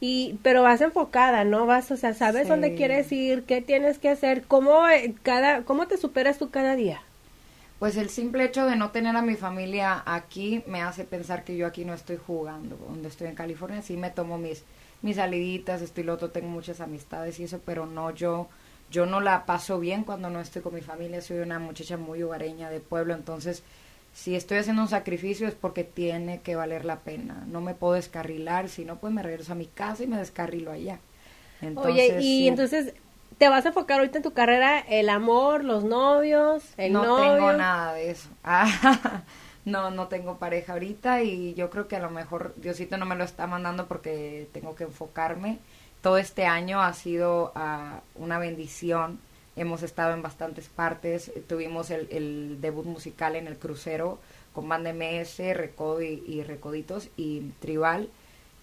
[0.00, 1.66] y pero vas enfocada, ¿no?
[1.66, 5.86] Vas, o sea, sabes dónde quieres ir, qué tienes que hacer, cómo, eh, cada, cómo
[5.86, 7.02] te superas tú cada día.
[7.80, 11.56] Pues el simple hecho de no tener a mi familia aquí me hace pensar que
[11.56, 12.76] yo aquí no estoy jugando.
[12.76, 14.64] Donde estoy en California sí me tomo mis
[15.02, 18.48] mis saliditas, esto y lo otro, tengo muchas amistades y eso, pero no, yo,
[18.90, 22.22] yo no la paso bien cuando no estoy con mi familia, soy una muchacha muy
[22.22, 23.62] hogareña de pueblo, entonces
[24.12, 27.94] si estoy haciendo un sacrificio es porque tiene que valer la pena, no me puedo
[27.94, 30.98] descarrilar, si no pues me regreso a mi casa y me descarrilo allá.
[31.76, 32.94] Oye, y entonces
[33.40, 37.24] te vas a enfocar ahorita en tu carrera, el amor, los novios, el no novio.
[37.24, 38.28] No tengo nada de eso.
[38.44, 39.22] Ah,
[39.64, 43.16] no, no tengo pareja ahorita y yo creo que a lo mejor Diosito no me
[43.16, 45.58] lo está mandando porque tengo que enfocarme.
[46.02, 49.18] Todo este año ha sido ah, una bendición.
[49.56, 51.32] Hemos estado en bastantes partes.
[51.48, 54.18] Tuvimos el, debut musical en el crucero
[54.52, 58.10] con Banda MS, Recodo y, Recoditos y Tribal.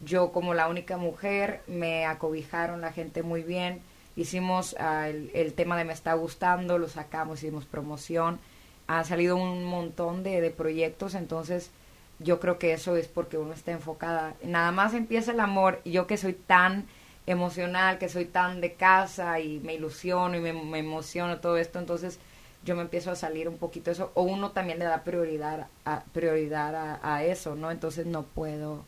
[0.01, 3.81] Yo como la única mujer me acobijaron la gente muy bien.
[4.17, 8.39] Hicimos ah, el, tema de Me está gustando, lo sacamos, hicimos promoción
[8.87, 11.71] ha salido un montón de, de, proyectos, entonces
[12.19, 14.33] yo creo que eso es porque uno está enfocada.
[14.43, 16.85] Nada más empieza el amor y yo que soy tan
[17.25, 21.79] emocional, que soy tan de casa y me ilusiono y me, me emociono todo esto,
[21.79, 22.19] entonces
[22.63, 26.03] yo me empiezo a salir un poquito eso, o uno también le da prioridad a,
[26.13, 27.71] prioridad a, eso, ¿no?
[27.71, 28.83] Entonces no puedo,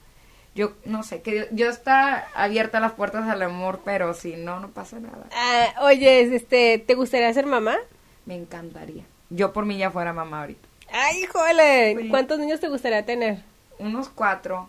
[0.56, 4.70] yo no sé, que yo, está abierta las puertas al amor, pero si no, no
[4.70, 5.26] pasa nada.
[5.34, 7.78] Ah, oye, este, ¿te gustaría ser mamá?
[8.26, 9.04] Me encantaría.
[9.30, 10.68] Yo por mí ya fuera mamá ahorita.
[10.91, 12.08] ¡Ay, híjole!
[12.10, 13.43] ¿Cuántos niños te gustaría tener?
[13.78, 14.68] Unos cuatro.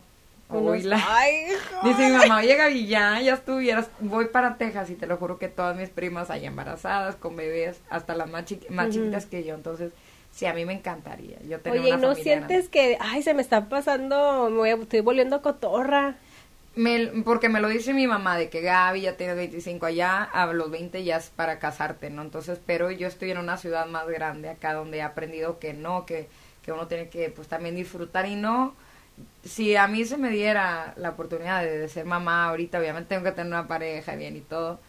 [0.53, 1.47] Ay,
[1.85, 5.39] Dice mi mamá, oye Gaby, ya, ya estuvieras, voy para Texas y te lo juro
[5.39, 9.93] que todas mis primas hay embarazadas, con bebés, hasta las más, chiquitas que yo, entonces
[10.41, 11.39] sí, a mí me encantaría.
[11.43, 15.43] Yo Oye, ¿y no sientes que, ay, se me está pasando, me voy, estoy volviendo
[15.43, 16.17] cotorra?
[16.75, 20.47] Me, porque me lo dice mi mamá de que Gaby ya tiene 25 allá, a
[20.53, 22.23] los 20 ya es para casarte, ¿no?
[22.23, 26.07] Entonces, pero yo estoy en una ciudad más grande acá donde he aprendido que no,
[26.07, 26.29] que
[26.63, 28.75] que uno tiene que pues también disfrutar y no
[29.45, 33.33] si a mí se me diera la oportunidad de, ser mamá ahorita, obviamente tengo que
[33.33, 34.81] tener una pareja bien y todo,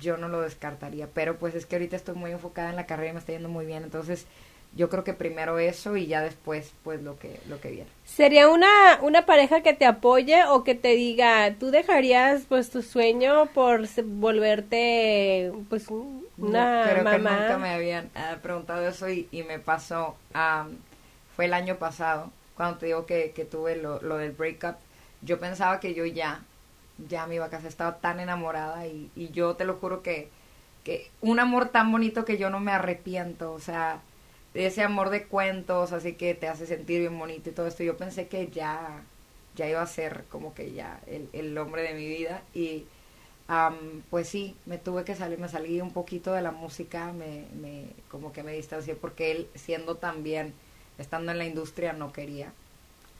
[0.00, 3.10] yo no lo descartaría, pero pues es que ahorita estoy muy enfocada en la carrera
[3.10, 4.26] y me está yendo muy bien, entonces
[4.74, 7.90] yo creo que primero eso y ya después pues lo que lo que viene.
[8.04, 12.82] ¿Sería una una pareja que te apoye o que te diga, tú dejarías pues tu
[12.82, 15.86] sueño por volverte pues
[16.36, 17.16] una creo mamá?
[17.16, 20.16] que nunca me habían eh, preguntado eso y, y me pasó
[21.34, 24.76] fue el año pasado cuando te digo que, que tuve lo, lo del breakup,
[25.22, 26.42] yo pensaba que yo ya
[27.08, 30.30] ya me iba a casar, estaba tan enamorada y, y yo te lo juro que
[30.84, 34.02] que un amor tan bonito que yo no me arrepiento, o sea,
[34.54, 37.82] ese amor de cuentos, así que te hace sentir bien bonito y todo esto.
[37.82, 39.02] Yo pensé que ya,
[39.56, 42.84] ya iba a ser como que ya el, el hombre de mi vida y
[44.10, 47.86] pues sí, me tuve que salir, me salí un poquito de la música, me, me,
[48.08, 50.54] como que me distancié porque él siendo también,
[50.98, 52.52] estando en la industria, no quería.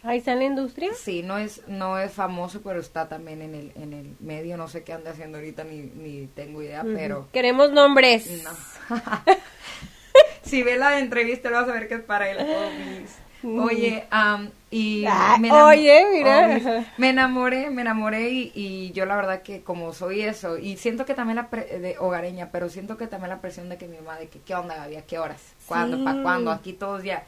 [0.06, 0.90] ¿Ahí está en la industria?
[0.94, 4.68] Sí, no es, no es famoso, pero está también en el, en el medio, no
[4.68, 7.28] sé qué anda haciendo ahorita, ni, ni tengo idea, pero...
[7.32, 8.26] Queremos nombres.
[8.46, 8.50] No.
[10.42, 12.38] si ve la entrevista, lo vas a ver que es para él.
[13.42, 13.60] Mm.
[13.60, 14.04] Oye,
[14.70, 15.06] y
[15.40, 16.84] me oye, mira.
[16.96, 21.14] me enamoré, me enamoré y, yo la verdad que como soy eso, y siento que
[21.14, 24.28] también la de hogareña, pero siento que también la presión de que mi mamá, de
[24.28, 27.24] que qué onda, Gaby, qué horas, cuándo, para cuándo, aquí todos ya.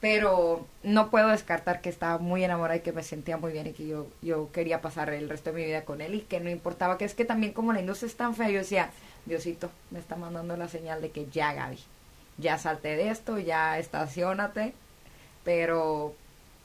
[0.00, 3.72] Pero no puedo descartar que estaba muy enamorada y que me sentía muy bien y
[3.72, 6.50] que yo, yo quería pasar el resto de mi vida con él y que no
[6.50, 8.90] importaba, que es que también como la industria es tan fea, yo decía,
[9.24, 11.78] Diosito, me está mandando la señal de que ya, Gaby,
[12.38, 14.74] ya salte de esto, ya estacionate,
[15.44, 16.14] pero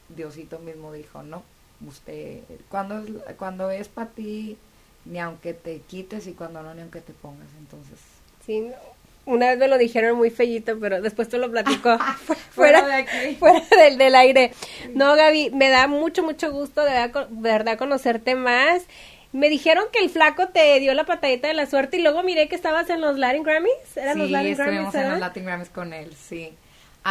[0.10, 1.44] Diosito mismo dijo, no,
[1.88, 4.58] usted, cuando es, cuando es para ti,
[5.06, 8.00] ni aunque te quites y cuando no, ni aunque te pongas, entonces.
[8.46, 8.72] Sí,
[9.26, 11.98] una vez me lo dijeron muy fellito, pero después te lo platico
[12.52, 13.36] fuera, de aquí.
[13.40, 14.52] fuera del, del aire.
[14.94, 18.84] No, Gaby, me da mucho, mucho gusto de verdad conocerte más
[19.34, 22.50] me dijeron que el flaco te dio la patadita de la suerte y luego miré
[22.50, 23.96] que estabas en los Latin Grammys.
[23.96, 26.54] ¿Eran sí, los Latin estuvimos en los Latin Grammys con él, sí.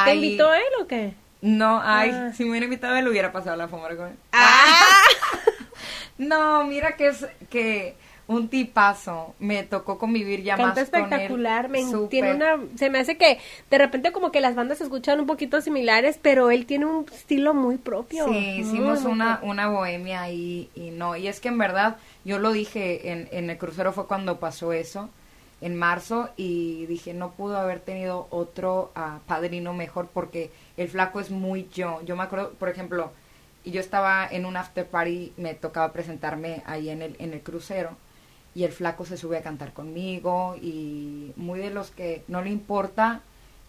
[0.05, 1.15] ¿Te invitó él o qué?
[1.41, 2.33] No, ay, ah.
[2.35, 4.17] si me hubiera invitado él hubiera pasado la fama con él.
[4.33, 5.03] ¡Ah!
[6.19, 7.95] no, mira que es que
[8.31, 9.35] un tipazo.
[9.41, 11.67] Me tocó convivir ya más espectacular.
[11.67, 11.85] con él.
[11.85, 15.19] Me tiene una, se me hace que de repente como que las bandas se escuchan
[15.19, 18.27] un poquito similares, pero él tiene un estilo muy propio.
[18.29, 21.17] Sí, hicimos una, una bohemia y, y no.
[21.17, 24.73] Y es que en verdad, yo lo dije en, en el crucero fue cuando pasó
[24.73, 25.11] eso,
[25.61, 31.19] en marzo, y dije, no pudo haber tenido otro uh, padrino mejor porque el flaco
[31.19, 32.01] es muy yo.
[32.05, 33.11] Yo me acuerdo, por ejemplo,
[33.65, 37.41] y yo estaba en un after party, me tocaba presentarme ahí en el, en el
[37.41, 37.97] crucero
[38.55, 42.51] y el flaco se sube a cantar conmigo y muy de los que no le
[42.51, 43.23] importa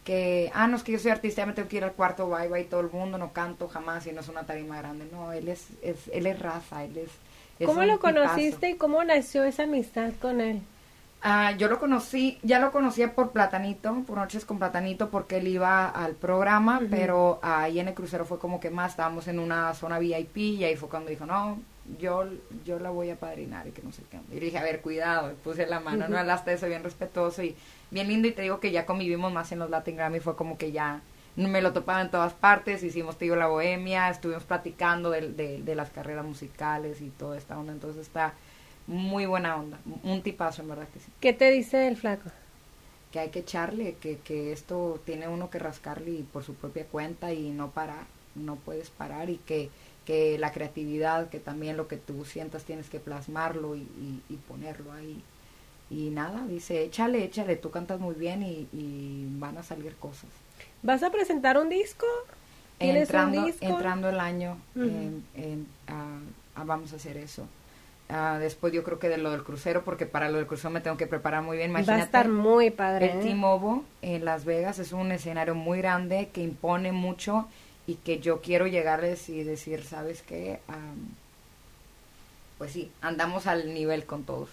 [0.04, 2.28] que, ah, no es que yo soy artista, ya me tengo que ir al cuarto,
[2.28, 5.32] bye bye, todo el mundo, no canto jamás y no es una tarima grande, no,
[5.32, 7.10] él es, es él es raza, él es...
[7.66, 10.62] ¿Cómo lo conociste y cómo nació esa amistad con él?
[11.22, 15.48] Ah, yo lo conocí, ya lo conocía por Platanito, por Noches con Platanito, porque él
[15.48, 19.72] iba al programa, pero ahí en el crucero fue como que más, estábamos en una
[19.76, 21.60] zona VIP y ahí fue cuando dijo, no,
[22.00, 22.26] yo,
[22.66, 24.20] yo la voy a padrinar y que no sé qué.
[24.32, 27.56] Y le dije, a ver, cuidado, puse la mano, no hasta eso, bien respetuoso y
[27.90, 28.28] bien lindo.
[28.28, 31.02] Y te digo que ya convivimos más en los Latin Grammy, fue como que ya
[31.36, 35.76] me lo topaba en todas partes, hicimos, te digo, la bohemia, estuvimos platicando de, de,
[35.76, 37.72] las carreras musicales y toda esta onda.
[37.72, 38.34] Entonces está
[38.88, 41.12] muy buena onda, un tipazo en verdad que sí.
[41.20, 42.30] ¿Qué te dice el flaco?
[43.12, 47.34] Que hay que echarle, que, que esto tiene uno que rascarle por su propia cuenta
[47.34, 49.70] y no parar, no puedes parar y que
[50.06, 53.86] que la creatividad, que también lo que tú sientas tienes que plasmarlo y,
[54.48, 55.22] ponerlo ahí.
[55.90, 60.30] Y nada, dice, échale, échale, tú cantas muy bien y, van a salir cosas.
[60.82, 62.06] ¿Vas a presentar un disco?
[62.80, 64.58] Entrando, entrando el año,
[66.56, 67.48] vamos a hacer eso.
[68.14, 70.82] Ah, después yo creo que de lo del crucero, porque para lo del crucero me
[70.82, 71.70] tengo que preparar muy bien.
[71.70, 73.12] Imagínate, Va a estar muy padre.
[73.12, 73.24] El ¿eh?
[73.24, 77.48] T-Mobile en Las Vegas es un escenario muy grande que impone mucho
[77.92, 80.60] y que yo quiero llegarles y decir, ¿sabes qué?
[82.58, 84.50] pues sí, andamos al nivel con todos,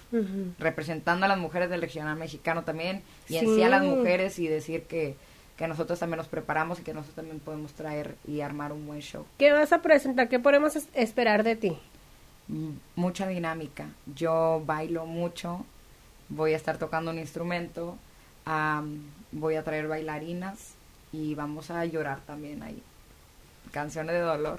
[0.59, 4.49] representando a las mujeres del regional mexicano también y en sí a las mujeres y
[4.49, 5.15] decir que,
[5.59, 9.01] que nosotros también nos preparamos y que nosotros también podemos traer y armar un buen
[9.01, 9.27] show.
[9.37, 10.31] ¿Qué vas a presentar?
[10.31, 11.79] ¿Qué podemos esperar de ti?
[12.49, 13.91] Mm, mucha dinámica.
[14.17, 15.67] Yo bailo mucho,
[16.31, 17.99] voy a estar tocando un instrumento,
[19.33, 20.75] voy a traer bailarinas
[21.13, 22.83] y vamos a llorar también ahí
[23.79, 24.59] canciones de dolor.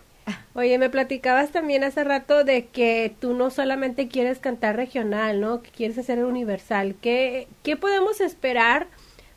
[0.54, 5.62] Oye, me platicabas también hace rato de que tú no solamente quieres cantar regional, ¿no?
[5.62, 6.96] Que quieres hacer universal.
[7.02, 8.88] ¿Qué, qué podemos esperar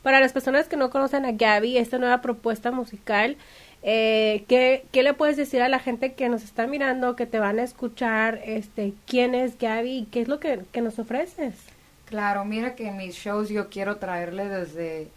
[0.03, 3.37] para las personas que no conocen a Gaby, esta nueva propuesta musical,
[3.83, 7.41] eh, ¿qué, ¿qué, le puedes decir a la gente que nos está mirando, que te
[7.41, 11.55] van a escuchar, este, quién es Gaby y qué es lo que, que nos ofreces?
[12.05, 15.09] Claro, mira que en mis shows yo quiero traerle desde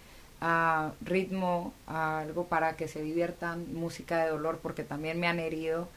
[0.41, 5.39] a ritmo, a algo para que se diviertan, música de dolor, porque también me han
[5.39, 5.87] herido,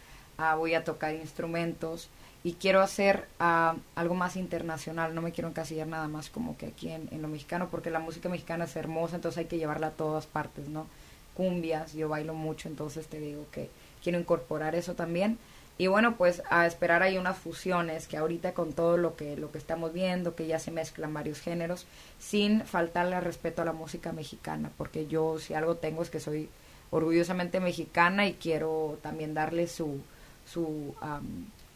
[0.57, 2.09] voy a tocar instrumentos
[2.45, 6.91] y quiero hacer algo más internacional, no me quiero encasillar nada más como que aquí
[6.91, 9.93] en, en, lo mexicano, porque la música mexicana es hermosa, entonces hay que llevarla a
[9.93, 10.87] todas partes, ¿no?
[11.35, 13.71] Cumbias, yo bailo mucho, entonces te digo que
[14.03, 15.39] quiero incorporar eso también
[15.79, 19.53] y bueno, pues a esperar hay unas fusiones que ahorita con todo lo que, lo
[19.53, 21.87] que estamos viendo, que ya se mezclan varios géneros,
[22.19, 26.49] sin faltarle respeto a la música mexicana, porque yo si algo tengo es que soy
[26.91, 30.01] orgullosamente mexicana y quiero también darle su,
[30.45, 30.97] su,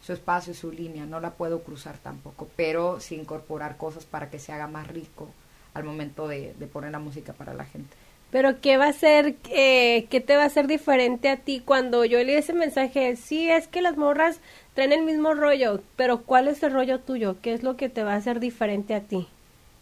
[0.04, 4.40] su espacio, su línea, no la puedo cruzar tampoco, pero sí incorporar cosas para que
[4.40, 5.28] se haga más rico
[5.74, 8.01] al momento de, de poner la música para la gente.
[8.32, 12.06] Pero ¿qué va a ser, eh, qué te va a hacer diferente a ti cuando
[12.06, 13.14] yo leí ese mensaje?
[13.16, 14.40] Sí, es que las morras
[14.72, 17.36] traen el mismo rollo, pero ¿cuál es el rollo tuyo?
[17.42, 19.28] ¿Qué es lo que te va a hacer diferente a ti?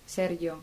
[0.04, 0.62] Ser yo.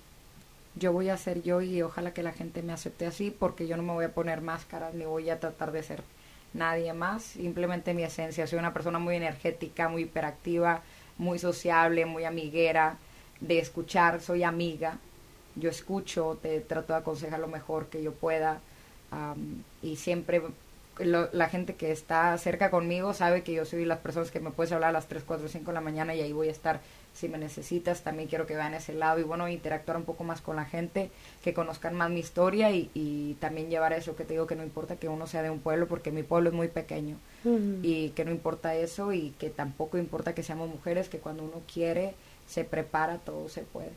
[0.75, 3.77] Yo voy a ser yo y ojalá que la gente me acepte así porque yo
[3.77, 6.03] no me voy a poner máscaras ni voy a tratar de ser
[6.53, 7.23] nadie más.
[7.23, 8.47] Simplemente mi esencia.
[8.47, 10.81] Soy una persona muy energética, muy hiperactiva,
[11.17, 12.97] muy sociable, muy amiguera,
[13.39, 14.99] de escuchar, soy amiga
[15.59, 18.59] yo escucho, te trato de aconsejar lo mejor que yo pueda
[19.81, 20.41] y siempre
[20.99, 24.71] la gente que está cerca conmigo sabe que yo soy las personas que me puedes
[24.71, 26.81] hablar a las 3, 4, 5 de la mañana y ahí voy a estar
[27.13, 28.01] si me necesitas.
[28.01, 31.09] También quiero que vean ese lado y bueno, interactuar un poco más con la gente,
[31.43, 34.95] que conozcan más mi historia y, también llevar eso que te digo que no importa
[34.95, 37.17] que uno sea de un pueblo porque mi pueblo es muy pequeño
[37.83, 41.61] y que no importa eso y que tampoco importa que seamos mujeres, que cuando uno
[41.71, 42.15] quiere
[42.47, 43.91] se prepara, todo se puede.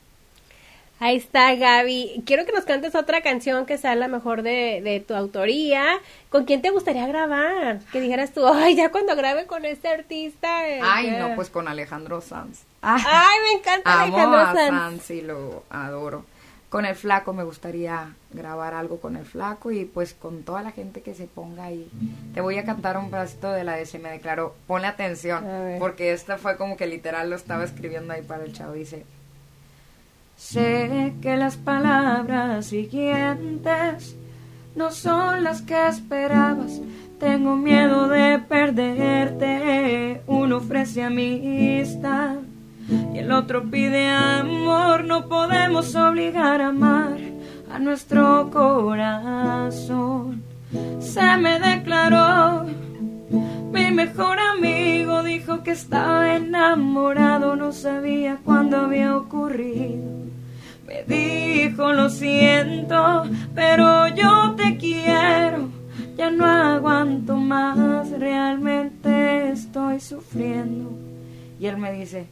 [1.02, 2.24] Ahí está, Gaby.
[2.26, 5.98] Quiero que nos cantes otra canción que sea la mejor de, de, tu autoría.
[6.28, 7.80] ¿Con quién te gustaría grabar?
[7.90, 10.68] Que dijeras tú, ay, ya cuando grabe con este artista.
[10.68, 12.64] Eh, ay, no, pues con Alejandro Sanz.
[12.82, 15.10] Ay, me encanta Alejandro a Sanz.
[15.10, 16.26] y lo adoro.
[16.68, 20.70] Con el flaco me gustaría grabar algo con el flaco y pues con toda la
[20.70, 21.90] gente que se ponga ahí.
[22.34, 24.54] Te voy a cantar un pedacito de la de Se me declaró.
[24.66, 25.46] Ponle atención,
[25.78, 28.74] porque esta fue como que literal lo estaba escribiendo ahí para el chavo.
[28.74, 29.06] Dice...
[30.40, 34.16] Sé que las palabras siguientes
[34.74, 36.80] no son las que esperabas.
[37.20, 40.22] Tengo miedo de perderte.
[40.26, 42.36] Uno ofrece amistad
[43.14, 45.04] y el otro pide amor.
[45.04, 47.18] No podemos obligar a amar
[47.70, 50.42] a nuestro corazón.
[51.00, 52.64] Se me declaró.
[53.72, 60.29] Mi mejor amigo dijo que estaba enamorado, no sabía cuándo había ocurrido.
[60.90, 63.22] Me dijo lo siento,
[63.54, 65.68] pero yo te quiero.
[66.16, 70.90] Ya no aguanto más, realmente estoy sufriendo.
[71.60, 72.26] Y él me dice,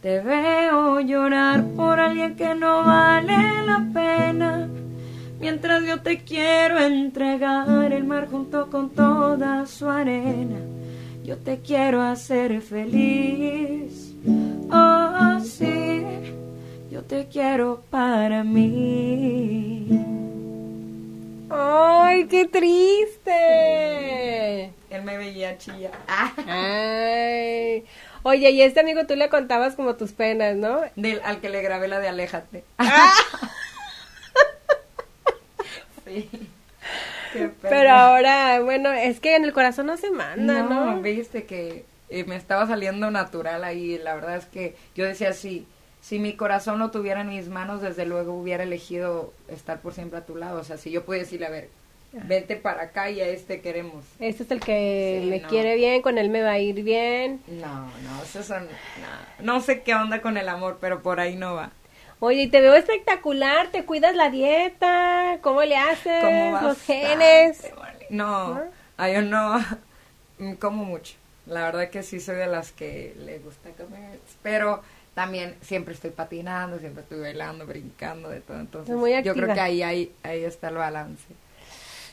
[0.00, 4.68] te veo llorar por alguien que no vale la pena.
[5.40, 10.60] Mientras yo te quiero entregar el mar junto con toda su arena.
[11.24, 14.03] Yo te quiero hacer feliz.
[17.08, 19.86] Te quiero para mí.
[21.50, 23.32] ¡Ay, qué triste!
[24.90, 25.90] Él me veía chilla.
[26.46, 27.84] Ay.
[28.22, 30.80] Oye, y este amigo tú le contabas como tus penas, ¿no?
[30.96, 32.64] Del, al que le grabé la de Aléjate.
[32.78, 33.12] Ah.
[36.06, 36.28] sí.
[37.60, 40.94] Pero ahora, bueno, es que en el corazón no se manda, ¿no?
[40.94, 43.98] No, viste que eh, me estaba saliendo natural ahí.
[43.98, 45.66] La verdad es que yo decía así,
[46.04, 50.18] si mi corazón no tuviera en mis manos, desde luego hubiera elegido estar por siempre
[50.18, 50.60] a tu lado.
[50.60, 51.70] O sea, si yo pudiera decirle, a ver,
[52.12, 54.04] vente para acá y a este queremos.
[54.20, 57.40] Este es el que me quiere bien, con él me va a ir bien.
[57.46, 61.36] No, no, eso son, no, no sé qué onda con el amor, pero por ahí
[61.36, 61.70] no va.
[62.20, 66.22] Oye, y te veo espectacular, te cuidas la dieta, ¿cómo le haces?
[66.22, 67.72] ¿Cómo Los genes.
[68.10, 68.60] No,
[68.98, 69.08] ¿Ah?
[69.08, 69.58] yo no
[70.60, 71.14] como mucho.
[71.46, 74.82] La verdad que sí soy de las que le gusta comer, pero
[75.14, 78.58] también siempre estoy patinando, siempre estoy bailando, brincando, de todo.
[78.58, 81.24] Entonces, yo creo que ahí, ahí, ahí está el balance.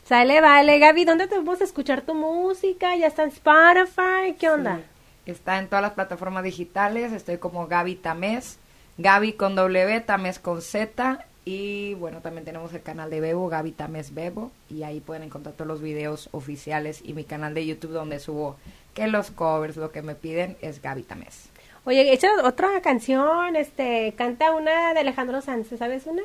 [0.03, 0.77] Sale, vale.
[0.77, 2.95] Gaby, ¿dónde te vamos a escuchar tu música?
[2.95, 4.35] ¿Ya está en Spotify?
[4.37, 4.81] ¿Qué onda?
[5.25, 7.11] Está en todas las plataformas digitales.
[7.13, 8.57] Estoy como Gaby Tamés.
[8.97, 11.25] Gaby con W, Tamés con Z.
[11.45, 14.51] Y bueno, también tenemos el canal de Bebo, Gaby Tamés Bebo.
[14.69, 17.01] Y ahí pueden encontrar todos los videos oficiales.
[17.03, 18.57] Y mi canal de YouTube donde subo
[18.93, 21.50] que los covers, lo que me piden es Gaby Tamés.
[21.83, 26.21] Oye, hecho otra canción, este, canta una de Alejandro Sanz, ¿sabes una?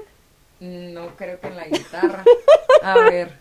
[0.61, 2.24] No creo que en la guitarra.
[2.82, 3.32] A ver.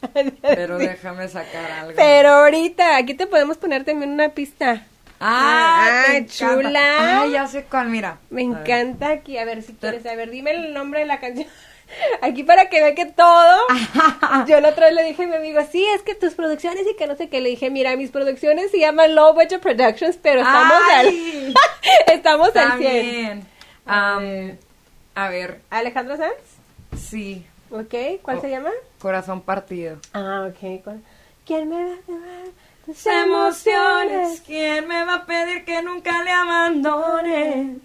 [0.42, 1.92] Pero déjame sacar algo.
[1.96, 4.86] Pero ahorita, aquí te podemos poner también una pista.
[5.20, 6.32] Ah, Ah, encanta.
[6.32, 7.22] chula.
[7.22, 8.18] Ah, ya sé cuál, mira.
[8.30, 8.58] Me A ver.
[8.60, 9.36] encanta aquí.
[9.38, 10.06] A ver si quieres.
[10.06, 11.48] A ver, dime el nombre de la canción.
[12.22, 13.58] Aquí para que vea que todo.
[14.46, 16.96] Yo la otra vez le dije a mi amigo, sí, es que tus producciones y
[16.96, 17.40] que no sé qué.
[17.40, 21.54] Le dije, mira, mis producciones se llaman Low Budget Productions, pero estamos Ay.
[22.08, 22.14] al.
[22.14, 22.82] estamos al 100.
[22.82, 23.46] También.
[23.86, 24.56] Am,
[25.14, 26.32] a ver, Alejandro Sanz.
[26.96, 27.44] sí.
[27.70, 28.40] Ok, ¿cuál Oh.
[28.40, 28.70] se llama?
[28.98, 29.98] Corazón partido.
[30.14, 30.82] Ah, ok.
[31.44, 32.48] ¿Quién me va a llevar
[32.86, 34.40] tus emociones.
[34.46, 37.76] ¿Quién me va a pedir que nunca le abandone?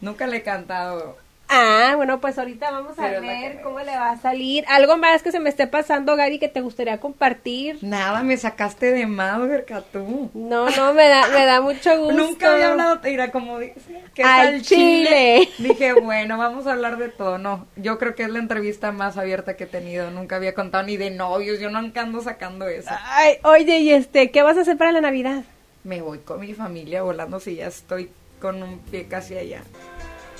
[0.00, 1.16] Nunca le he cantado.
[1.56, 4.64] Ah, bueno, pues ahorita vamos a Pero ver que cómo le va a salir.
[4.66, 7.78] ¿Algo más que se me esté pasando, Gaby, que te gustaría compartir?
[7.80, 10.30] Nada, me sacaste de Mauerca tú.
[10.34, 12.12] No, no, me da, me da mucho gusto.
[12.14, 15.48] Nunca había hablado, mira, como dice, ¿qué Al chile?
[15.58, 17.38] Dije, bueno, vamos a hablar de todo.
[17.38, 20.10] No, yo creo que es la entrevista más abierta que he tenido.
[20.10, 22.90] Nunca había contado ni de novios, yo nunca ando sacando eso.
[23.04, 25.44] Ay, oye, y este, ¿qué vas a hacer para la Navidad?
[25.84, 29.62] Me voy con mi familia volando si ya estoy con un pie casi allá.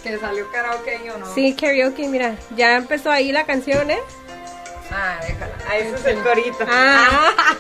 [0.05, 1.35] Que salió karaoke o no.
[1.35, 4.01] Sí, karaoke, mira, ya empezó ahí la canción, ¿eh?
[4.91, 5.55] Ah, déjala.
[5.67, 6.67] Ah, ese es el corito.
[6.69, 7.33] Ah.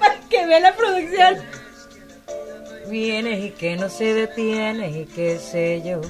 [0.00, 1.44] para que vea la producción.
[2.88, 6.00] Vienes y que no se detiene y qué sé yo.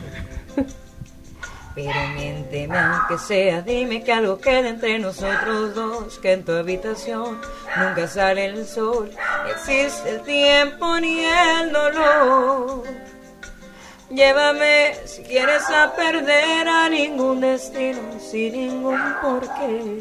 [1.75, 7.41] Pero miénteme aunque sea, dime que algo queda entre nosotros dos, que en tu habitación
[7.77, 9.11] nunca sale el sol,
[9.45, 12.85] ni existe el tiempo ni el dolor.
[14.11, 20.01] Llévame si quieres a perder a ningún destino, sin ningún porqué.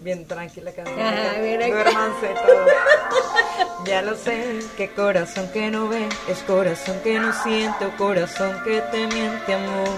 [0.00, 0.98] Bien tranquila canción.
[1.00, 2.68] Ajá, mira que- Duérmanse todos.
[3.84, 8.60] Ya lo sé, que corazón que no ve, es corazón que no siente o corazón
[8.64, 9.88] que te miente amor.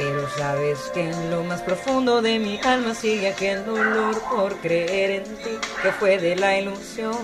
[0.00, 5.10] Pero sabes que en lo más profundo de mi alma sigue aquel dolor por creer
[5.10, 7.18] en ti, que fue de la ilusión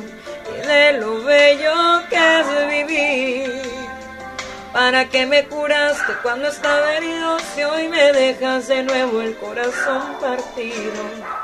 [0.54, 1.72] y de lo bello
[2.10, 3.95] que es vivir.
[4.76, 10.02] ¿Para que me curaste cuando estaba herido si hoy me dejas de nuevo el corazón
[10.20, 10.92] partido?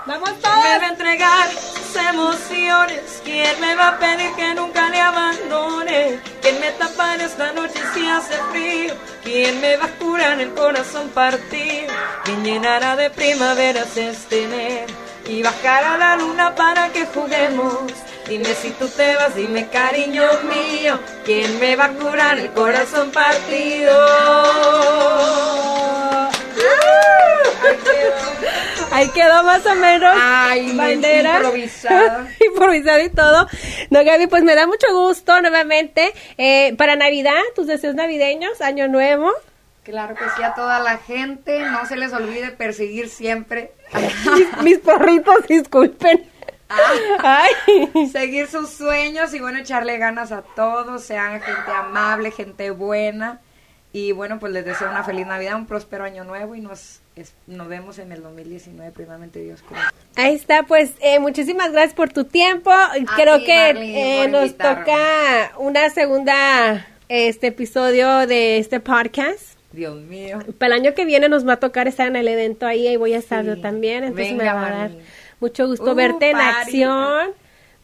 [0.05, 0.91] Vamos ¿Quién me va a todos.
[0.91, 3.23] entregar sus emociones?
[3.25, 6.21] ¿Quién me va a pedir que nunca le abandone?
[6.43, 8.95] ¿Quién me tapará esta noche si hace frío?
[9.25, 11.91] ¿Quién me va a curar el corazón partido?
[12.25, 14.93] ¿Quién llenará de primaveras este enero?
[15.27, 17.93] Y bajará la luna para que juguemos.
[18.29, 23.11] Dime si tú te vas, dime cariño mío, ¿quién me va a curar el corazón
[23.11, 23.93] partido?
[28.93, 30.15] Ahí quedó más o menos.
[30.21, 31.37] Ay, bandera.
[31.37, 32.29] improvisada.
[32.47, 33.49] improvisada y todo.
[33.91, 36.13] No, Gaby, pues me da mucho gusto nuevamente.
[36.39, 39.33] Eh, para Navidad, tus deseos navideños, Año Nuevo.
[39.83, 43.73] Claro que sí a toda la gente, no se les olvide perseguir siempre,
[44.37, 46.32] mis, mis porritos, disculpen.
[46.69, 47.47] Ah.
[47.67, 48.09] Ay.
[48.13, 53.41] seguir sus sueños y bueno, echarle ganas a todos, sean gente amable, gente buena
[53.93, 57.35] y bueno, pues les deseo una feliz Navidad, un próspero año nuevo y nos, es-
[57.47, 59.61] nos vemos en el 2019, primeramente Dios.
[59.69, 59.93] quiera.
[60.17, 62.71] Ahí está, pues eh, muchísimas gracias por tu tiempo.
[63.17, 64.85] Creo ti, que Marlene, eh, nos invitarme.
[64.85, 69.59] toca una segunda este episodio de este podcast.
[69.73, 70.39] Dios mío.
[70.59, 72.97] Para el año que viene nos va a tocar estar en el evento ahí, ahí
[72.97, 73.49] voy a estar Sí.
[73.49, 75.05] yo también, entonces Venga, me va a dar Marlene.
[75.43, 77.33] Mucho gusto Uh, verte en acción,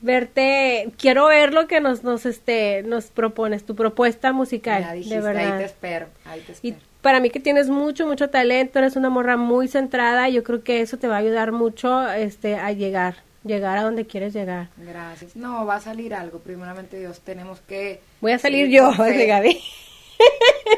[0.01, 5.17] verte, quiero ver lo que nos nos este nos propones, tu propuesta musical, Ya dijiste,
[5.17, 5.53] de verdad.
[5.53, 9.11] ahí te espero, ahí te Y para mí que tienes mucho, mucho talento, eres una
[9.11, 13.17] morra muy centrada, yo creo que eso te va a ayudar mucho este a llegar,
[13.45, 14.69] llegar a donde quieres llegar.
[14.77, 15.37] Gracias.
[15.37, 18.01] No, va a salir algo, primeramente Dios, tenemos que...
[18.21, 19.61] Voy a salir yo, dice Gaby.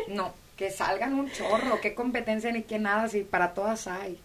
[0.09, 4.19] No, que salgan un chorro, qué competencia ni qué nada, si para todas hay.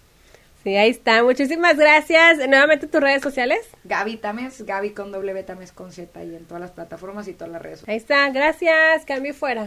[0.66, 1.22] Sí, ahí está.
[1.22, 2.40] Muchísimas gracias.
[2.50, 3.60] Nuevamente tus redes sociales.
[3.84, 7.54] Gaby Tames, Gaby con W Tames con Z y en todas las plataformas y todas
[7.54, 7.94] las redes sociales.
[7.94, 8.28] Ahí está.
[8.32, 9.06] Gracias.
[9.06, 9.64] Cambio fuera.